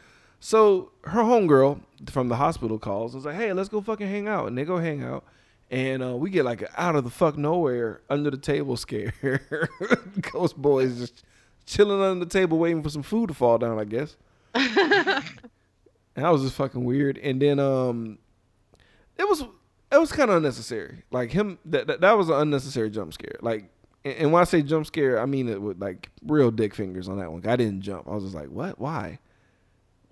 [0.44, 1.80] So her homegirl
[2.10, 3.14] from the hospital calls.
[3.14, 5.22] and was like, "Hey, let's go fucking hang out," and they go hang out.
[5.70, 9.14] And uh, we get like out of the fuck nowhere under the table scare.
[10.32, 11.24] Ghost boys just
[11.64, 14.16] chilling under the table waiting for some food to fall down, I guess.
[16.14, 17.16] And that was just fucking weird.
[17.16, 18.18] And then um,
[19.16, 19.44] it was
[19.90, 21.04] it was kind of unnecessary.
[21.10, 23.36] Like him, that, that that was an unnecessary jump scare.
[23.40, 23.70] Like,
[24.04, 27.08] and, and when I say jump scare, I mean it with like real dick fingers
[27.08, 27.46] on that one.
[27.46, 28.08] I didn't jump.
[28.08, 28.78] I was just like, what?
[28.78, 29.20] Why?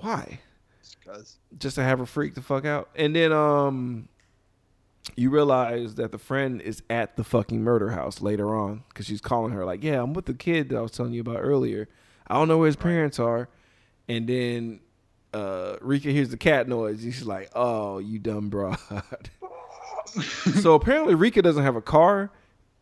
[0.00, 0.40] Why?
[0.98, 2.88] Because Just to have her freak the fuck out.
[2.94, 4.08] And then um,
[5.16, 9.20] you realize that the friend is at the fucking murder house later on because she's
[9.20, 11.88] calling her like, yeah, I'm with the kid that I was telling you about earlier.
[12.26, 13.48] I don't know where his parents are.
[14.08, 14.80] And then
[15.32, 17.02] uh, Rika hears the cat noise.
[17.04, 18.78] And she's like, oh, you dumb broad.
[20.60, 22.30] so apparently Rika doesn't have a car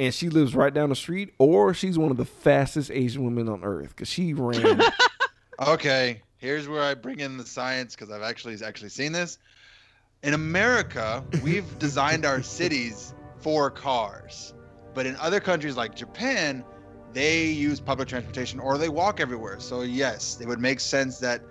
[0.00, 3.48] and she lives right down the street or she's one of the fastest Asian women
[3.48, 4.82] on earth because she ran.
[5.60, 9.38] Okay, here's where I bring in the science because I've actually actually seen this.
[10.22, 14.54] In America, we've designed our cities for cars,
[14.94, 16.64] but in other countries like Japan,
[17.12, 19.60] they use public transportation or they walk everywhere.
[19.60, 21.42] So yes, it would make sense that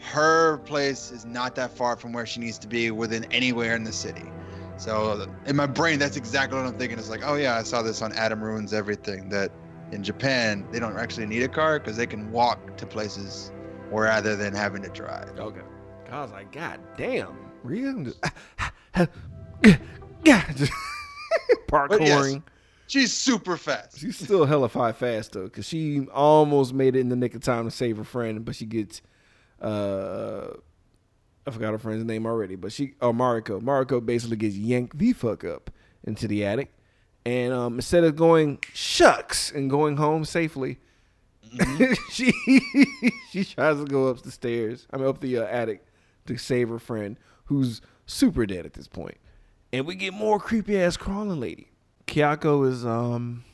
[0.00, 3.84] her place is not that far from where she needs to be within anywhere in
[3.84, 4.24] the city.
[4.76, 6.98] So in my brain, that's exactly what I'm thinking.
[6.98, 9.52] It's like, oh yeah, I saw this on Adam Ruins Everything that
[9.92, 13.52] in Japan they don't actually need a car because they can walk to places
[13.90, 15.38] rather than having to drive.
[15.38, 15.60] Okay.
[16.10, 17.36] I was like, God damn.
[17.62, 18.20] Rika just,
[20.56, 20.72] just
[21.68, 22.42] parkouring.
[22.86, 23.98] She's super fast.
[23.98, 27.42] She's still hella five fast though, because she almost made it in the nick of
[27.42, 29.00] time to save her friend, but she gets
[29.60, 30.48] uh
[31.46, 33.60] I forgot her friend's name already, but she oh Mariko.
[33.60, 35.70] Mariko basically gets yanked the fuck up
[36.04, 36.72] into the attic.
[37.24, 40.78] And um instead of going shucks and going home safely,
[42.10, 42.32] she
[43.30, 44.86] she tries to go up the stairs.
[44.92, 45.86] I mean up the uh, attic
[46.26, 49.18] to save her friend who's super dead at this point.
[49.72, 51.68] And we get more creepy ass crawling lady.
[52.06, 53.44] Kayako is um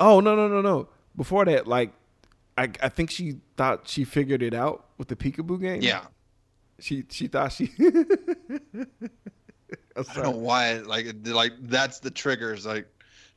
[0.00, 0.88] Oh no no no no.
[1.16, 1.92] Before that, like
[2.56, 5.82] I I think she thought she figured it out with the peekaboo game.
[5.82, 6.04] Yeah.
[6.80, 7.70] She she thought she
[9.98, 10.74] I don't know why.
[10.78, 12.66] Like, like that's the triggers.
[12.66, 12.86] Like,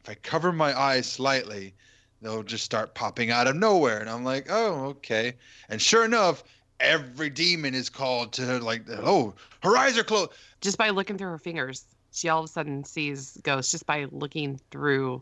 [0.02, 1.74] if I cover my eyes slightly,
[2.22, 5.34] they'll just start popping out of nowhere, and I'm like, oh, okay.
[5.70, 6.44] And sure enough,
[6.80, 10.32] every demon is called to like, oh, her eyes are closed.
[10.62, 14.06] just by looking through her fingers, she all of a sudden sees ghosts just by
[14.12, 15.22] looking through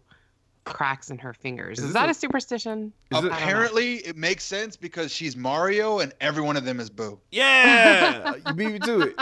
[0.65, 1.79] cracks in her fingers.
[1.79, 2.91] Is Is, that a- a, superstition?
[3.11, 3.35] Is oh, it- I don't know.
[3.37, 7.19] Apparently, it makes sense because she's Mario, and every one of them is Boo.
[7.31, 9.15] Yeah, uh, you beat me to it.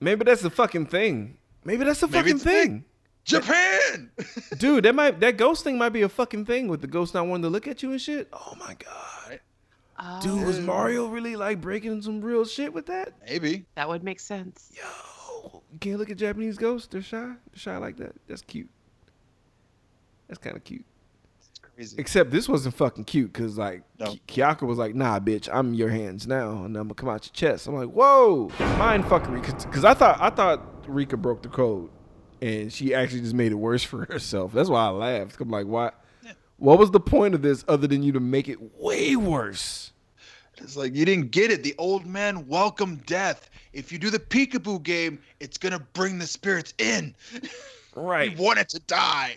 [0.00, 1.36] Maybe that's the fucking thing.
[1.64, 2.68] Maybe that's the Maybe fucking it's a thing.
[2.68, 2.84] thing.
[3.24, 4.10] Japan.
[4.58, 7.26] Dude, that might that ghost thing might be a fucking thing with the ghost not
[7.26, 8.28] wanting to look at you and shit.
[8.32, 9.40] Oh my god.
[10.22, 13.12] Dude, was Oh, Mario really like breaking some real shit with that?
[13.26, 13.64] Maybe.
[13.76, 14.70] That would make sense.
[14.74, 16.88] Yo, you can't look at Japanese ghosts.
[16.88, 17.18] They're shy.
[17.26, 18.12] They're shy like that.
[18.26, 18.68] That's cute.
[20.28, 20.84] That's kind of cute.
[21.38, 21.96] It's crazy.
[21.98, 24.06] Except this wasn't fucking cute because like No.
[24.26, 27.08] Ki- Kayako was like, "Nah, bitch, I'm in your hands now, and I'm gonna come
[27.08, 31.42] out your chest." I'm like, "Whoa, mind fuckery," because I thought I thought Rika broke
[31.42, 31.90] the code,
[32.44, 34.52] and she actually just made it worse for herself.
[34.52, 35.40] That's why I laughed.
[35.40, 35.90] I'm like, "Why?
[36.56, 39.92] What was the point of this other than you to make it way worse?"
[40.58, 41.62] It's like you didn't get it.
[41.64, 43.50] The old man welcomed death.
[43.72, 47.14] If you do the peekaboo game, it's gonna bring the spirits in.
[47.96, 48.36] Right.
[48.36, 49.36] You want it to die.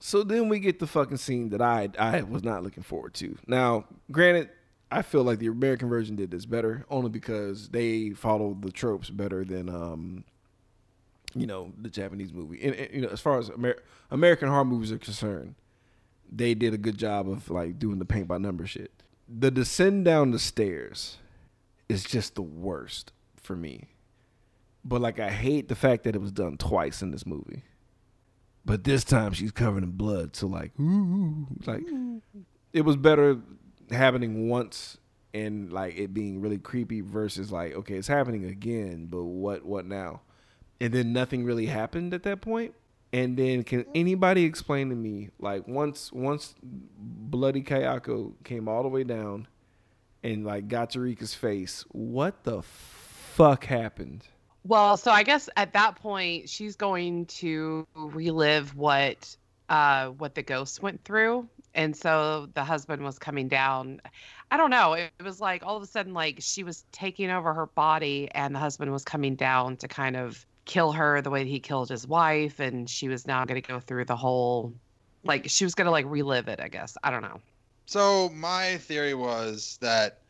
[0.00, 3.36] So then we get the fucking scene that I I was not looking forward to.
[3.46, 4.48] Now, granted,
[4.90, 9.10] I feel like the American version did this better only because they followed the tropes
[9.10, 10.24] better than um
[11.34, 12.60] you know the Japanese movie.
[12.62, 15.54] And, and, you know, as far as Amer- American horror movies are concerned,
[16.30, 18.92] they did a good job of like doing the paint by number shit.
[19.28, 21.18] The descend down the stairs
[21.88, 23.88] is just the worst for me.
[24.84, 27.62] But like I hate the fact that it was done twice in this movie.
[28.64, 31.82] But this time she's covered in blood, so like, ooh, like
[32.72, 33.38] it was better
[33.90, 34.98] happening once
[35.32, 39.86] and like it being really creepy versus like, okay, it's happening again, but what what
[39.86, 40.20] now?
[40.80, 42.74] And then nothing really happened at that point.
[43.12, 48.88] And then can anybody explain to me like once once bloody Kayako came all the
[48.88, 49.48] way down
[50.22, 54.26] and like got to Rika's face, what the fuck happened?
[54.64, 59.36] Well, so I guess at that point she's going to relive what
[59.68, 61.48] uh what the ghost went through.
[61.74, 64.00] And so the husband was coming down.
[64.50, 64.92] I don't know.
[64.94, 68.28] It, it was like all of a sudden like she was taking over her body
[68.32, 71.88] and the husband was coming down to kind of kill her the way he killed
[71.88, 74.72] his wife and she was now going to go through the whole
[75.24, 76.96] like she was going to like relive it, I guess.
[77.02, 77.40] I don't know.
[77.86, 80.20] So my theory was that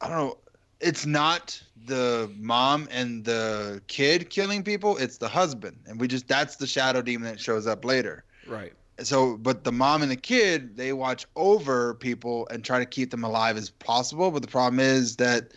[0.00, 0.38] I don't know.
[0.80, 6.26] it's not the mom and the kid killing people; it's the husband, and we just
[6.26, 8.24] that's the shadow demon that shows up later.
[8.46, 8.72] Right.
[8.98, 13.10] So, but the mom and the kid they watch over people and try to keep
[13.10, 14.30] them alive as possible.
[14.30, 15.52] But the problem is that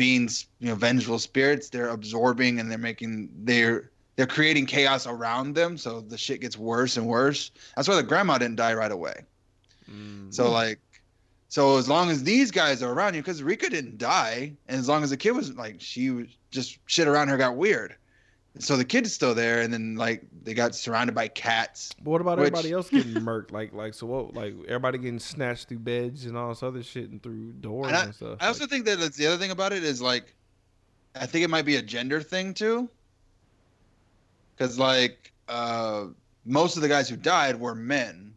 [0.00, 0.30] being
[0.60, 5.76] you know vengeful spirits, they're absorbing and they're making they're they're creating chaos around them,
[5.76, 7.50] so the shit gets worse and worse.
[7.76, 9.24] That's why the grandma didn't die right away.
[9.92, 10.32] Mm.
[10.32, 10.80] So like,
[11.50, 14.88] so as long as these guys are around you, because Rika didn't die, and as
[14.88, 17.94] long as the kid was like, she was just shit around her got weird.
[18.58, 21.90] So the kid's still there, and then like they got surrounded by cats.
[22.02, 23.52] But what about Which- everybody else getting murked?
[23.52, 24.34] Like, like so what?
[24.34, 27.96] Like everybody getting snatched through beds and all this other shit and through doors And
[27.96, 28.38] and, stuff.
[28.40, 30.34] I also think that that's the other thing about it is like,
[31.14, 32.88] I think it might be a gender thing too.
[34.56, 36.06] Because like, uh,
[36.44, 38.34] most of the guys who died were men.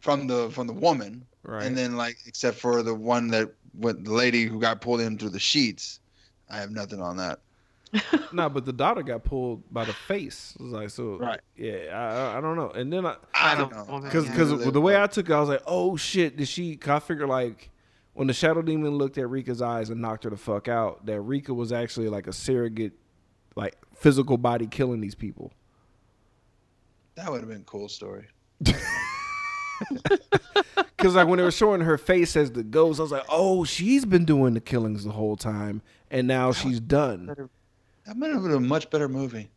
[0.00, 1.64] From the from the woman, right.
[1.64, 5.16] and then like except for the one that went the lady who got pulled in
[5.16, 5.98] through the sheets,
[6.50, 7.38] I have nothing on that.
[8.32, 10.54] no, but the daughter got pulled by the face.
[10.58, 11.18] It was like so.
[11.18, 11.40] Right.
[11.56, 12.70] Yeah, I, I, I don't know.
[12.70, 13.98] And then I, I don't don't know.
[13.98, 14.30] know because Yeah.
[14.32, 16.76] because the way I took it, I was like, oh shit, did she?
[16.76, 17.70] Cause I figured like
[18.14, 21.20] when the shadow demon looked at Rika's eyes and knocked her the fuck out, that
[21.20, 22.92] Rika was actually like a surrogate,
[23.56, 25.52] like physical body killing these people.
[27.16, 28.26] that would have been a cool story.
[30.96, 33.64] Because like when they were showing her face as the ghost, I was like, oh,
[33.64, 37.50] she's been doing the killings the whole time, and now she's done.
[38.06, 39.50] That might have been a much better movie.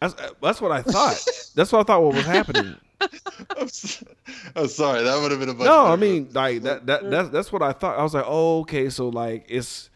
[0.00, 1.24] That's, that's what I thought.
[1.54, 2.02] That's what I thought.
[2.02, 2.76] What was happening?
[3.00, 4.02] I'm, s-
[4.54, 6.34] I'm sorry, that would have been a much no, better I mean movie.
[6.34, 6.86] like that.
[6.86, 7.98] That that's that's what I thought.
[7.98, 8.88] I was like, oh, okay.
[8.90, 9.90] So like it's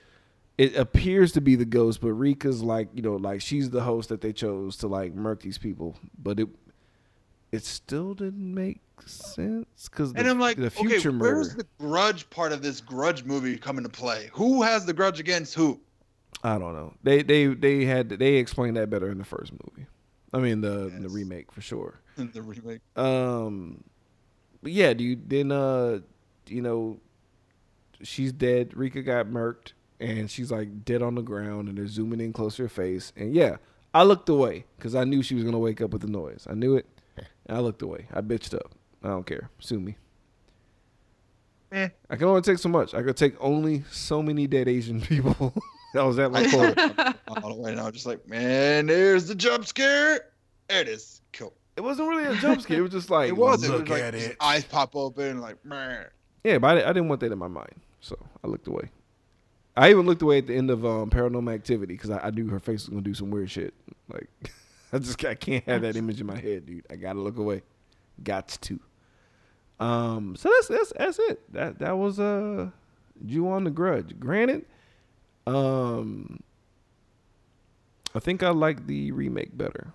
[0.59, 4.09] it appears to be the ghost, but Rika's like you know like she's the host
[4.11, 6.49] that they chose to like murk these people, but it
[7.53, 11.35] it still didn't make sense because And I'm like, the future okay, murder.
[11.37, 14.29] where's the grudge part of this grudge movie come into play?
[14.35, 15.81] Who has the grudge against who?
[16.43, 16.95] I don't know.
[17.03, 19.87] They they they had they explained that better in the first movie.
[20.33, 22.01] I mean the the remake for sure.
[22.17, 22.81] in the remake?
[22.97, 23.85] Um,
[24.63, 25.29] but yeah, dude.
[25.29, 26.01] Then uh,
[26.47, 26.99] you know,
[28.03, 28.77] she's dead.
[28.77, 32.57] Rika got murked, and she's like dead on the ground, and they're zooming in close
[32.57, 33.13] to her face.
[33.17, 33.57] And yeah,
[33.93, 36.47] I looked away because I knew she was gonna wake up with the noise.
[36.49, 36.87] I knew it,
[37.49, 38.07] I looked away.
[38.13, 38.73] I bitched up.
[39.03, 39.51] I don't care.
[39.59, 39.97] Sue me.
[41.73, 41.89] Eh.
[42.09, 42.95] I can only take so much.
[42.95, 45.55] I could take only so many dead Asian people.
[45.95, 47.17] That was that like quota.
[47.29, 50.27] All the way now, just like, man, there's the jump scare.
[50.69, 51.21] There it is.
[51.33, 51.53] Cool.
[51.77, 52.79] It wasn't really a jump scare.
[52.79, 53.69] It was just like it was.
[53.69, 54.37] Look it was like at his it.
[54.41, 56.07] eyes pop open, like, man.
[56.45, 58.91] Yeah, but I, I didn't want that in my mind, so I looked away.
[59.77, 62.49] I even looked away at the end of um, Paranormal Activity because I, I knew
[62.49, 63.75] her face was gonna do some weird shit.
[64.13, 64.29] Like,
[64.93, 66.87] I just I can't have that image in my head, dude.
[66.91, 67.63] I gotta look away.
[68.23, 68.81] Got to.
[69.79, 71.53] Um, so that's that's that's it.
[71.53, 72.71] That that was uh,
[73.25, 74.19] Ju-on the Grudge.
[74.21, 74.67] Granted,
[75.51, 76.41] um,
[78.15, 79.93] I think I like the remake better.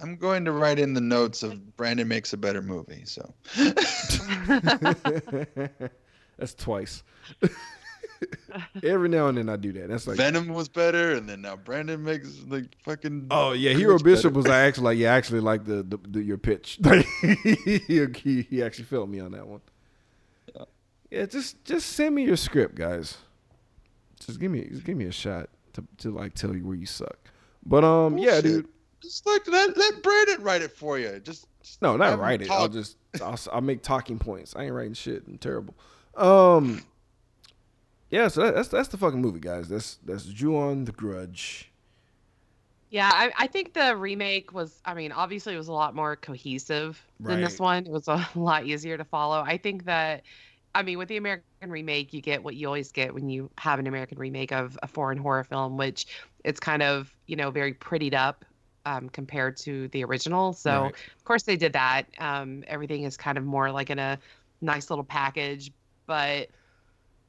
[0.00, 3.04] I'm going to write in the notes of Brandon makes a better movie.
[3.04, 3.32] So
[6.36, 7.04] that's twice.
[8.82, 9.88] Every now and then I do that.
[9.88, 13.28] That's like Venom was better, and then now Brandon makes like fucking.
[13.30, 14.42] Oh yeah, Hero Bishop better.
[14.42, 16.78] was actually like yeah, I actually like the, the, the your pitch.
[16.84, 17.78] Like, he,
[18.14, 19.60] he he actually felt me on that one.
[21.10, 23.18] Yeah, just just send me your script, guys.
[24.26, 26.86] Just give me just give me a shot to to like tell you where you
[26.86, 27.18] suck.
[27.64, 28.68] But um yeah, dude.
[29.00, 31.20] Just like let let Brandon write it for you.
[31.20, 32.50] Just, just No, not write it.
[32.50, 34.54] I'll just I'll, I'll make talking points.
[34.56, 35.26] I ain't writing shit.
[35.26, 35.74] I'm terrible.
[36.16, 36.82] Um
[38.10, 39.68] yeah, so that, that's that's the fucking movie, guys.
[39.68, 41.72] That's that's Ju-on the Grudge.
[42.92, 46.14] Yeah, I, I think the remake was, I mean, obviously it was a lot more
[46.14, 47.86] cohesive than this one.
[47.86, 49.40] It was a lot easier to follow.
[49.40, 50.24] I think that,
[50.74, 53.78] I mean, with the American remake, you get what you always get when you have
[53.78, 56.06] an American remake of a foreign horror film, which
[56.44, 58.44] it's kind of, you know, very prettied up
[58.86, 60.52] um, compared to the original.
[60.54, 60.94] So, Right.
[60.94, 62.06] of course, they did that.
[62.18, 64.18] Um, everything is kind of more like in a
[64.62, 65.70] nice little package.
[66.06, 66.48] But,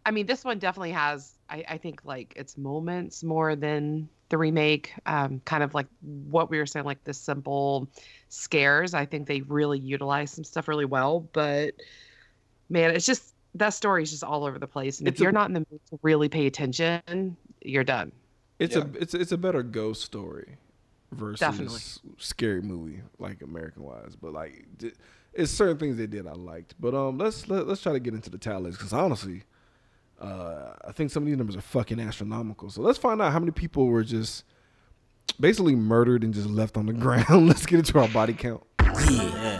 [0.06, 4.38] I mean, this one definitely has, I, I think, like its moments more than the
[4.38, 4.94] remake.
[5.06, 7.89] Um, kind of like what we were saying, like the simple
[8.30, 8.94] scares.
[8.94, 11.20] I think they really utilize some stuff really well.
[11.34, 11.76] But
[12.70, 14.99] man, it's just that story is just all over the place.
[14.99, 18.12] And It's if a- you're not in the mood to really pay attention, you're done.
[18.60, 18.84] It's Yeah.
[18.84, 20.58] a it's it's a better ghost story
[21.12, 21.80] versus Definitely.
[22.18, 24.16] scary movie like American wise.
[24.20, 24.66] But like
[25.34, 26.76] it's certain things they did I liked.
[26.80, 29.43] But um let's let, let's try to get into the tallies because honestly,
[30.22, 32.70] uh, I think some of these numbers are fucking astronomical.
[32.70, 34.45] So let's find out how many people were just
[35.39, 37.47] basically murdered and just left on the ground.
[37.47, 38.64] let's get into our body count.
[39.10, 39.53] Yeah,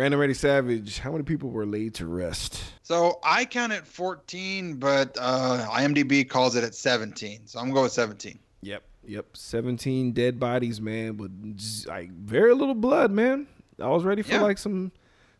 [0.00, 0.98] Random Ready Savage.
[0.98, 2.62] How many people were laid to rest?
[2.82, 7.46] So I count it 14, but uh, IMDb calls it at 17.
[7.46, 8.38] So I'm going to go with 17.
[8.62, 8.82] Yep.
[9.04, 9.36] Yep.
[9.36, 11.30] 17 dead bodies, man, with
[11.86, 13.46] like very little blood, man.
[13.78, 14.40] I was ready for Yeah.
[14.40, 14.90] like some,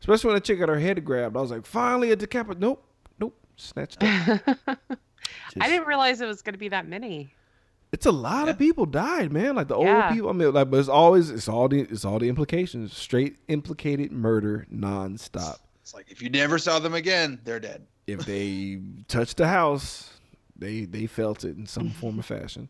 [0.01, 1.39] especially when the chick got her head grabbed.
[1.39, 2.59] I was like, finally a decapit.
[2.59, 2.85] Nope.
[3.19, 3.35] Nope.
[3.57, 4.41] Snatched up.
[5.59, 7.33] I didn't realize it was going to be that many.
[7.93, 9.57] It's a lot of people died, man.
[9.57, 10.31] Like the old people.
[10.31, 12.97] I mean, like, but it's always it's all the it's all the implications.
[12.97, 15.59] Straight implicated murder nonstop.
[15.83, 17.87] It's like if you never saw them again, they're dead.
[18.07, 20.11] If they touched the house,
[20.57, 22.69] they they felt it in some form or fashion.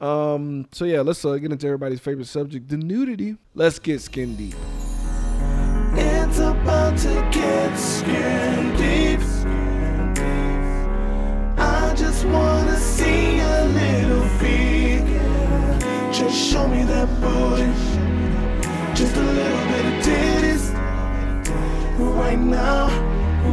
[0.00, 0.68] Um.
[0.70, 3.36] So yeah, let's uh, get into everybody's favorite subject, the nudity.
[3.54, 4.54] Let's get skin deep.
[5.94, 9.41] It's about to get skin deep.
[19.12, 20.72] Just a little bit of titties.
[22.16, 22.86] Right now,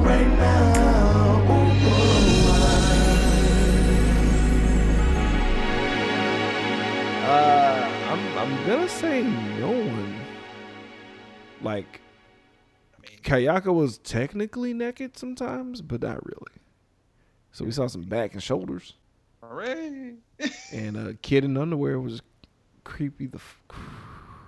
[0.05, 1.41] right now.
[1.51, 2.79] Ooh,
[7.25, 10.15] Uh, I'm I'm gonna say no one.
[11.61, 11.99] Like,
[13.23, 16.61] Kayako was technically naked sometimes, but not really.
[17.51, 18.93] So we saw some back and shoulders,
[19.43, 20.13] Hooray!
[20.71, 22.21] and uh, kid in underwear was
[22.85, 23.27] creepy.
[23.27, 23.61] The f-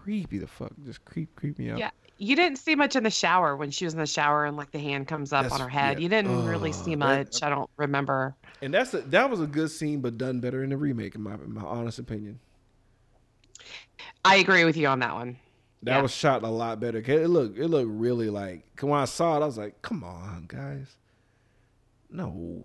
[0.04, 1.80] creepy the fuck, just creep creep me out.
[1.80, 1.90] Yeah.
[2.18, 4.70] You didn't see much in the shower when she was in the shower and like
[4.72, 5.98] the hand comes up That's- on her head.
[5.98, 6.04] yeah.
[6.04, 7.42] You didn't really see Uh, much.
[7.42, 8.36] I don't remember.
[8.62, 11.22] And that's a, that was a good scene, but done better in the remake, in
[11.22, 12.40] my in my honest opinion.
[14.24, 15.38] I agree with you on that one.
[15.84, 16.02] That Yeah.
[16.04, 17.02] was shot a lot better.
[17.02, 20.04] 'Cause It looked it looked really like When I saw it, I was like, "Come
[20.04, 20.96] on, guys,
[22.10, 22.64] no."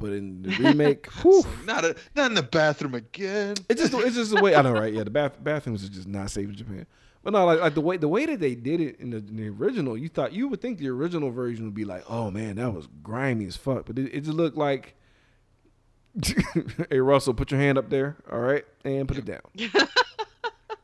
[0.00, 3.54] But in the remake, whew, Not a, not in the bathroom again.
[3.68, 4.92] it's just it's just the way I know, right?
[4.92, 6.86] Yeah, the bath bathrooms are just not safe in Japan.
[7.22, 9.36] But no, like, like the way the way that they did it in the, in
[9.36, 12.56] the original, you thought you would think the original version would be like, "Oh man,
[12.56, 14.96] that was grimy as fuck," but it, it just looked like.
[16.90, 19.40] hey Russell, put your hand up there, all right, and put it down.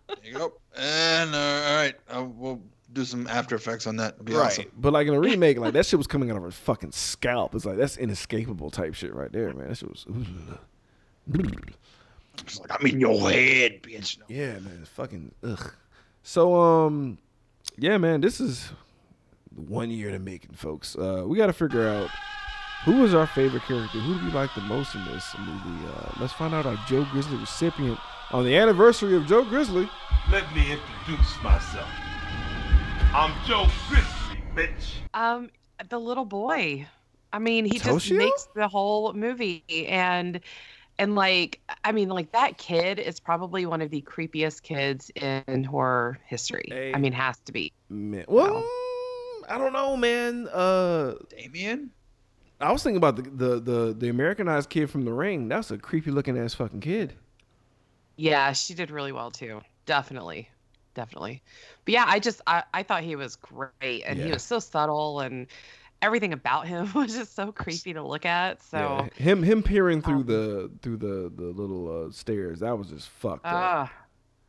[0.08, 0.52] There you go.
[0.76, 2.60] And uh, all right, uh, we'll
[2.96, 4.14] do some After Effects on that.
[4.14, 4.64] It'll be awesome.
[4.76, 7.54] But like in a remake, like that shit was coming out of her fucking scalp.
[7.54, 9.68] It's like that's inescapable type shit right there, man.
[9.68, 10.06] That shit was.
[12.38, 14.18] It's like I'm in your head, bitch.
[14.18, 14.24] No.
[14.28, 14.84] Yeah, man.
[14.94, 15.72] Fucking ugh.
[16.22, 17.18] So um,
[17.76, 18.20] yeah, man.
[18.20, 18.72] This is
[19.54, 20.96] one year to making, folks.
[20.96, 22.10] Uh, we got to figure out
[22.84, 23.98] who was our favorite character.
[23.98, 25.86] Who do we like the most in this movie?
[25.86, 27.98] Uh, let's find out our Joe Grizzly recipient
[28.32, 29.88] on the anniversary of Joe Grizzly.
[30.30, 31.88] Let me introduce myself.
[33.16, 34.96] I'm Joe Grizzly, bitch.
[35.14, 35.48] Um,
[35.88, 36.86] the little boy.
[37.32, 38.18] I mean, he just Toshio?
[38.18, 40.38] makes the whole movie, and
[40.98, 45.64] and like, I mean, like that kid is probably one of the creepiest kids in
[45.64, 46.68] horror history.
[46.68, 46.92] Hey.
[46.94, 47.72] I mean, has to be.
[47.88, 48.62] Man, well,
[49.48, 50.46] I don't know, man.
[50.48, 51.92] Uh, Damien?
[52.60, 55.48] I was thinking about the, the the the Americanized kid from The Ring.
[55.48, 57.14] That's a creepy looking ass fucking kid.
[58.16, 59.62] Yeah, she did really well too.
[59.86, 60.50] Definitely,
[60.96, 61.40] definitely.
[61.84, 65.20] But yeah, I just I, I thought he was great, and he was so subtle,
[65.20, 65.46] and
[66.02, 68.60] everything about him was just so creepy to look at.
[68.62, 68.78] So.
[69.16, 69.24] Yeah.
[69.24, 72.58] him him peering through Um, the through the the little uh, stairs.
[72.60, 73.52] That was just fucked up.
[73.54, 73.92] Ah,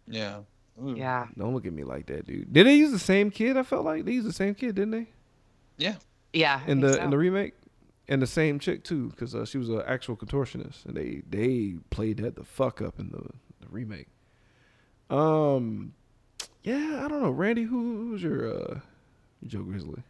[0.08, 0.39] Yeah.
[0.84, 0.93] Ooh.
[0.95, 2.54] yeah, Don't look at me like that, dude.
[2.54, 3.58] Did they use the same kid?
[3.58, 5.08] I felt like they used the same kid, didn't they?
[5.78, 5.95] Yeah.
[6.34, 6.62] yeah.
[6.68, 7.56] In think the in the remake,
[8.08, 11.78] and the same chick too, because uh, she was an actual contortionist, and they they
[11.89, 13.24] played that the fuck up in the,
[13.60, 14.08] the remake.
[15.10, 15.93] Um,
[16.64, 17.64] yeah, I don't know, Randy.
[17.64, 18.80] Who who's your uh,
[19.45, 20.01] Joe Grizzly?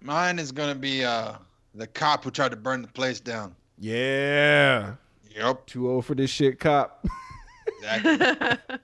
[0.00, 1.34] Mine is gonna be uh
[1.74, 3.54] the cop who tried to burn the place down.
[3.78, 4.94] Yeah,
[5.34, 5.66] Yep.
[5.66, 7.06] too old for this shit, cop.
[7.78, 8.78] Exactly.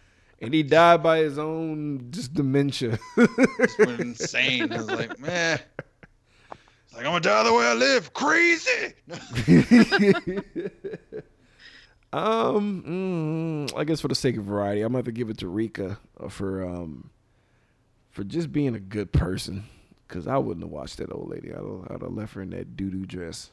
[0.40, 2.98] and he died by his own just dementia.
[3.16, 4.72] Just went insane.
[4.72, 5.58] I was like, man.
[6.84, 8.12] It's like I'm gonna die the way I live.
[8.14, 8.94] Crazy.
[12.12, 15.48] um, mm, I guess for the sake of variety, I'm have to give it to
[15.48, 17.10] Rika uh, for um
[18.10, 19.64] for just being a good person.
[20.08, 21.52] Cause I wouldn't have watched that old lady.
[21.52, 23.50] I'd have, I'd have left her in that doo doo dress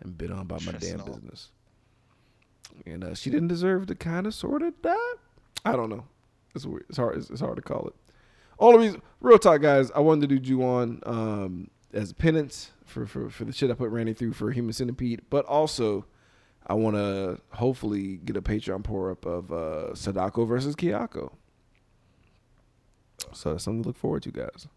[0.00, 1.48] and been on about my damn business.
[2.86, 4.94] And uh, she didn't deserve to kind of sort of die.
[5.64, 6.04] I don't know.
[6.54, 6.84] It's weird.
[6.88, 7.18] It's hard.
[7.18, 7.94] It's, it's hard to call it.
[8.60, 9.90] Only reason, real talk, guys.
[9.90, 13.90] I wanted to do Ju-on um, as penance for, for for the shit I put
[13.90, 16.06] Randy through for Human Centipede, but also
[16.68, 21.32] I want to hopefully get a Patreon pour up of uh, Sadako versus Kayako.
[23.32, 24.68] So that's something to look forward to, guys.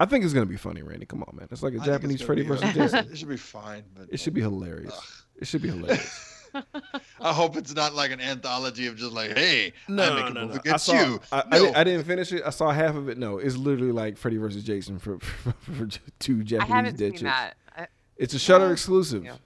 [0.00, 1.06] I think it's gonna be funny, Randy.
[1.06, 1.48] Come on, man.
[1.50, 3.06] It's like a I Japanese Freddy versus Jason.
[3.12, 3.84] It should be fine.
[3.96, 5.24] But It should be hilarious.
[5.36, 6.30] It should be hilarious.
[7.20, 10.30] I hope it's not like an anthology of just like, hey, I No, make a
[10.30, 10.54] no, movie no.
[10.54, 10.92] I against saw.
[10.94, 11.20] you.
[11.32, 11.58] I, I, No.
[11.64, 12.42] didn't, I didn't finish it.
[12.46, 13.18] I saw half of it.
[13.18, 15.88] No, it's literally like Freddy versus Jason for for, for
[16.20, 17.54] two I Japanese haven't dead seen that.
[17.76, 17.86] I,
[18.16, 19.24] It's a Shutter Well, exclusive.
[19.24, 19.36] yeah.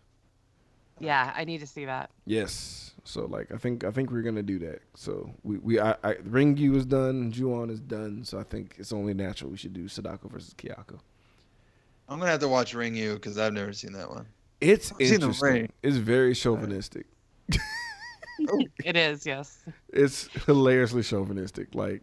[1.01, 2.11] Yeah, I need to see that.
[2.27, 2.93] Yes.
[3.05, 4.81] So like I think I think we're gonna do that.
[4.95, 8.23] So we we I, I Ringu is done, Ju-on is done.
[8.25, 10.99] So I think it's only natural we should do Sadako versus Kayako.
[12.09, 14.27] I'm gonna have to watch Ringu because I've never seen that one.
[14.61, 15.53] It's I've seen the interesting.
[15.53, 15.73] Ring.
[15.83, 17.07] It's very chauvinistic.
[18.85, 19.59] It is, yes.
[19.93, 21.75] It's hilariously chauvinistic.
[21.75, 22.03] Like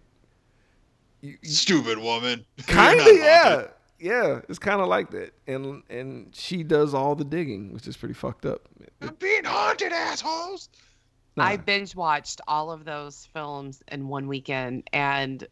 [1.21, 2.45] you, you- Stupid woman.
[2.67, 3.69] Kinda, yeah, haunted.
[4.05, 4.41] Yeah.
[4.49, 8.13] It's kind of like that, and and she does all the digging, which is pretty
[8.13, 8.61] fucked up.
[9.01, 10.69] I'm being haunted, assholes.
[11.37, 15.45] I binge watched all of those films in one weekend, and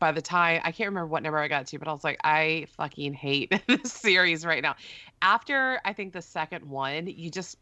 [0.00, 2.18] by the time I can't remember what number I got to, but I was like,
[2.24, 4.74] I fucking hate this series right now.
[5.22, 7.56] After I think the second one, you just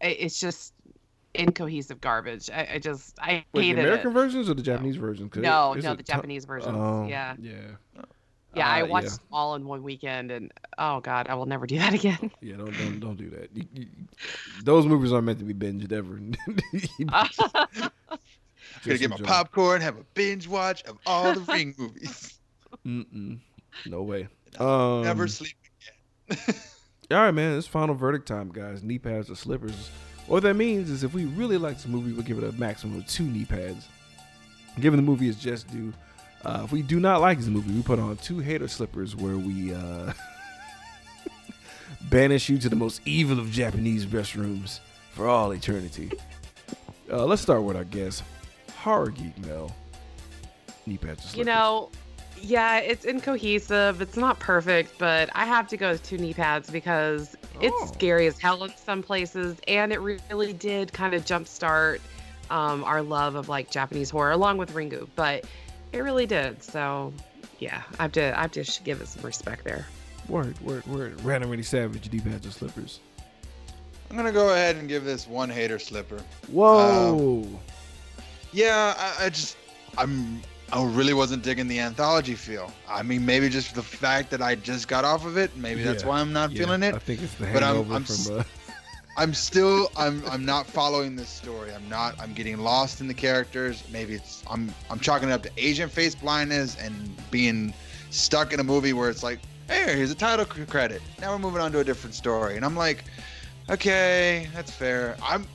[0.00, 0.74] it's just
[1.34, 2.50] incohesive garbage.
[2.50, 4.14] I, I just I Wait, the American it.
[4.14, 5.30] versions or the Japanese versions?
[5.32, 6.76] 'Cause No, there's no, a the ton- Japanese versions.
[6.76, 7.52] Oh, yeah, yeah,
[8.56, 8.68] yeah.
[8.68, 9.10] I Uh, watched yeah.
[9.10, 12.30] them all in one weekend, and oh god, I will never do that again.
[12.40, 13.50] Yeah, don't don't don't do that.
[13.54, 13.86] You, you,
[14.62, 16.18] those movies aren't meant to be binged ever.
[16.98, 17.06] You
[18.84, 22.38] Gonna get my popcorn, have a binge watch of all the Ring movies.
[22.86, 23.38] Mm-mm.
[23.86, 24.28] No way.
[24.58, 25.54] Um, Never sleep
[26.28, 26.56] again.
[27.10, 27.56] All right, man.
[27.56, 28.82] It's final verdict time, guys.
[28.82, 29.90] Knee pads or slippers.
[30.26, 32.98] What that means is if we really like this movie, we'll give it a maximum
[32.98, 33.88] of two knee pads.
[34.80, 35.92] Given the movie is just due.
[36.44, 39.36] Uh, if we do not like this movie, we put on two hater slippers where
[39.38, 40.12] we uh,
[42.10, 44.80] banish you to the most evil of Japanese restrooms
[45.12, 46.10] for all eternity.
[47.10, 48.22] Uh, let's start with our guest,
[48.78, 49.74] Horror Geek Mel.
[50.86, 51.34] Knee pads.
[51.34, 51.90] You know,
[52.40, 54.02] yeah, it's incohesive.
[54.02, 57.86] It's not perfect, but I have to go with two knee pads because it's Oh.
[57.94, 62.00] scary as hell in some places, and it really did kind of jumpstart
[62.50, 65.08] um, our love of like Japanese horror, along with Ringu.
[65.16, 65.44] But
[65.94, 66.62] it really did.
[66.62, 67.12] So,
[67.58, 69.86] yeah, I have to, I have to give it some respect there.
[70.28, 71.20] Word, word, word.
[71.22, 73.00] Random Randy Savage, D pads or slippers.
[74.10, 76.20] I'm gonna go ahead and give this one hater slipper.
[76.48, 77.46] Whoa.
[78.52, 79.56] Yeah, I, I just
[79.98, 80.40] I'm
[80.72, 82.72] I really wasn't digging the anthology feel.
[82.88, 85.56] I mean, maybe just the fact that I just got off of it.
[85.56, 86.94] Maybe that's why I'm not Yeah, feeling it.
[86.94, 88.38] I think it's the But I'm- hangover I'm from.
[88.40, 88.42] Uh,
[89.16, 91.72] I'm still I'm I'm not following this story.
[91.72, 93.84] I'm not I'm getting lost in the characters.
[93.92, 97.72] Maybe it's I'm I'm chalking it up to Asian face blindness and being
[98.10, 99.38] stuck in a movie where it's like,
[99.68, 101.00] hey, here's a title credit.
[101.20, 103.04] Now we're moving on to a different story, and I'm like,
[103.70, 105.16] okay, that's fair.
[105.22, 105.46] I'm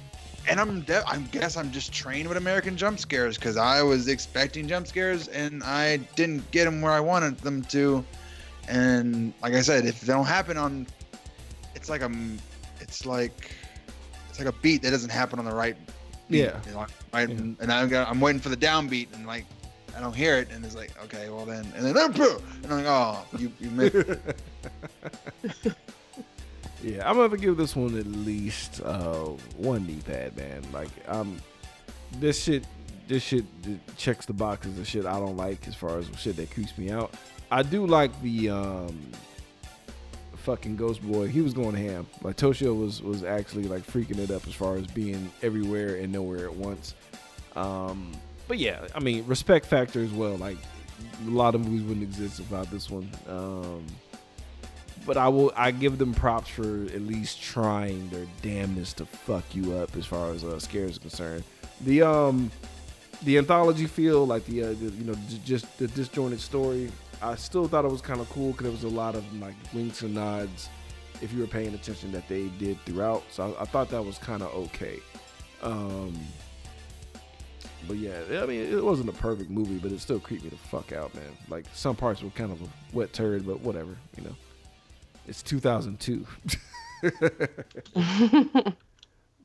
[0.47, 4.07] and I'm de- I guess I'm just trained with American jump scares because I was
[4.07, 8.03] expecting jump scares and I didn't get them where I wanted them to.
[8.67, 10.87] And like I said, if they don't happen on,
[11.75, 12.11] it's like a,
[12.89, 13.51] it's like,
[14.29, 15.77] it's like a beat that doesn't happen on the right.
[16.29, 16.59] Beat, Yeah.
[16.65, 17.29] you know, right.
[17.29, 17.35] Yeah.
[17.59, 19.45] And, I'm, gonna- I'm waiting for the downbeat and like,
[19.95, 22.21] I don't hear it and it's like, okay, well then, and then and
[22.67, 23.95] I'm like, oh, you you missed.
[26.83, 29.25] yeah, I'm gonna give this one at least uh,
[29.57, 30.63] one knee pad, man.
[30.71, 31.39] Like, um,
[32.19, 32.65] this shit,
[33.07, 33.45] this shit
[33.97, 36.89] checks the boxes of shit I don't like as far as shit that creeps me
[36.91, 37.13] out.
[37.51, 38.99] I do like the um,
[40.39, 41.27] fucking Ghost Boy.
[41.27, 42.07] He was going ham.
[42.21, 46.11] Like Toshio was was actually like freaking it up as far as being everywhere and
[46.11, 46.95] nowhere at once.
[47.55, 48.11] Um,
[48.47, 50.35] but yeah, I mean, respect factor as well.
[50.37, 50.57] Like
[51.25, 53.09] a lot of movies wouldn't exist without this one.
[53.27, 53.85] Um,
[55.05, 59.43] but I will I give them props for at least trying their damnness to fuck
[59.53, 61.43] you up as far as uh, scares are concerned.
[61.81, 62.51] The um
[63.23, 66.91] the anthology feel like the, uh, the you know j- just the disjointed story.
[67.21, 69.55] I still thought it was kind of cool because there was a lot of like
[69.73, 70.69] winks and nods
[71.21, 73.23] if you were paying attention that they did throughout.
[73.31, 74.99] So I, I thought that was kind of okay.
[75.61, 76.17] Um,
[77.87, 80.57] but yeah, I mean, it wasn't a perfect movie, but it still creeped me the
[80.57, 81.31] fuck out, man.
[81.49, 84.35] Like some parts were kind of a wet turd, but whatever, you know.
[85.27, 86.25] It's 2002.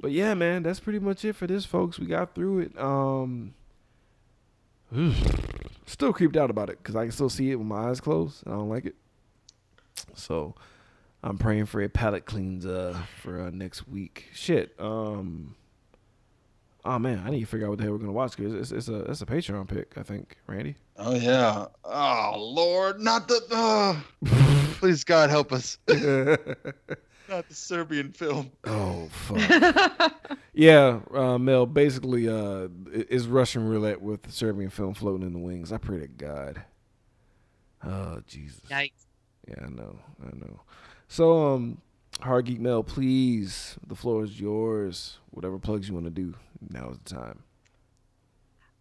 [0.01, 1.99] but yeah, man, that's pretty much it for this, folks.
[1.99, 2.79] We got through it.
[2.79, 3.55] Um,
[5.87, 8.45] still creeped out about it because I can still see it with my eyes closed.
[8.45, 8.95] And I don't like it.
[10.15, 10.55] So
[11.23, 14.29] I'm praying for a palate cleans uh for uh, next week.
[14.33, 14.75] Shit.
[14.79, 15.57] Um.
[16.87, 18.71] Oh man, I need to figure out what the hell we're gonna watch because it's,
[18.71, 19.97] it's a it's a Patreon pick.
[19.97, 20.77] I think Randy.
[20.99, 21.67] Oh yeah.
[21.85, 23.41] Oh Lord, not the.
[23.51, 24.01] Uh,
[24.81, 25.79] please God help us.
[27.29, 28.51] Not the Serbian film.
[28.65, 30.13] Oh fuck.
[30.53, 31.67] yeah, uh, Mel.
[31.67, 35.73] Basically, uh, is Russian roulette with the Serbian film floating in the wings.
[35.73, 36.63] I pray to God.
[37.83, 38.61] Oh Jesus.
[38.71, 39.07] Yikes.
[39.49, 39.99] Yeah, I know.
[40.23, 40.61] I know.
[41.09, 41.81] So, um,
[42.23, 43.77] Horror Geek Mel, please.
[43.87, 45.19] The floor is yours.
[45.31, 46.35] Whatever plugs you want to do,
[46.71, 47.43] now is the time.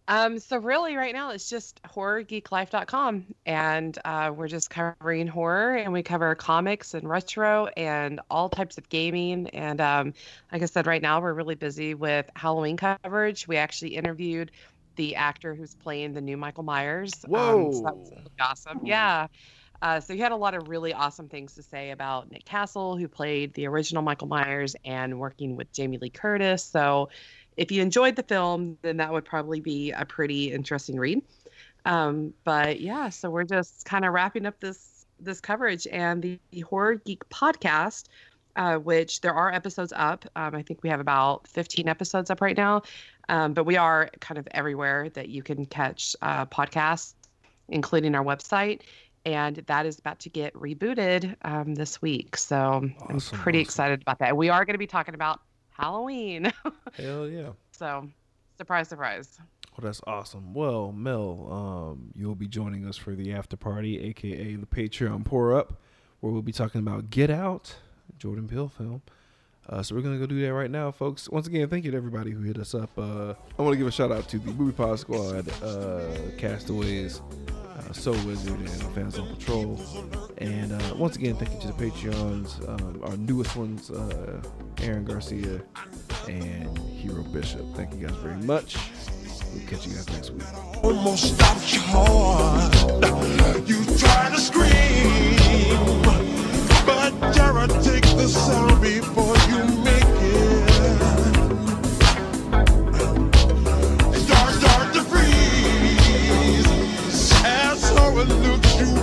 [0.06, 5.92] Um, so really, right now it's just horrorgeeklife.com, and uh, we're just covering horror, and
[5.92, 9.48] we cover comics and retro and all types of gaming.
[9.48, 10.12] And um,
[10.52, 13.48] like I said, right now we're really busy with Halloween coverage.
[13.48, 14.50] We actually interviewed
[14.96, 17.12] the actor who's playing the new Michael Myers.
[17.24, 18.16] Um, so that was Whoa.
[18.16, 18.80] really awesome.
[18.84, 19.26] Yeah.
[19.82, 22.96] Uh, so he had a lot of really awesome things to say about Nick Castle,
[22.96, 26.64] who played the original Michael Myers, and working with Jamie Lee Curtis.
[26.64, 27.10] So
[27.56, 31.22] if you enjoyed the film, then that would probably be a pretty interesting read.
[31.84, 36.38] Um, but yeah, so we're just kind of wrapping up this this coverage and the,
[36.50, 38.06] the Horror Geek podcast,
[38.56, 40.24] uh, which there are episodes up.
[40.36, 42.82] Um, I think we have about 15 episodes up right now,
[43.28, 47.14] um, but we are kind of everywhere that you can catch uh, podcasts,
[47.68, 48.82] including our website.
[49.24, 52.36] And that is about to get rebooted um, this week.
[52.36, 52.56] So
[53.08, 53.62] I'm pretty awesome.
[53.62, 54.36] excited about that.
[54.36, 55.40] We are going to be talking about
[55.74, 56.52] Halloween.
[56.94, 57.50] Hell yeah.
[57.72, 58.08] So,
[58.56, 59.38] surprise, surprise.
[59.76, 60.54] Well, that's awesome.
[60.54, 65.56] Well, Mel, um, you'll be joining us for the after party, aka the Patreon pour
[65.56, 65.80] up,
[66.20, 67.74] where we'll be talking about Get Out,
[68.18, 69.02] Jordan Peele film.
[69.68, 71.28] Uh, so we're gonna go do that right now, folks.
[71.28, 72.90] Once again, thank you to everybody who hit us up.
[72.98, 76.02] Uh, I want to give a shout out to the Movie Pod Squad, uh,
[76.36, 77.20] Castaways,
[77.76, 79.80] uh, So Wizard, and Fans on Patrol.
[80.38, 84.40] And uh, once again, thank you to the Patreons, um, our newest ones, uh,
[84.82, 85.60] Aaron Garcia
[86.28, 87.62] and Hero Bishop.
[87.74, 88.76] Thank you guys very much.
[89.52, 90.42] We'll catch you guys next week.
[90.82, 92.74] almost stopped your heart.
[93.68, 95.36] You try to scream,
[96.86, 99.36] but Jared, take the sound before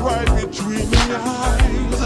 [0.02, 2.01] right between the eyes.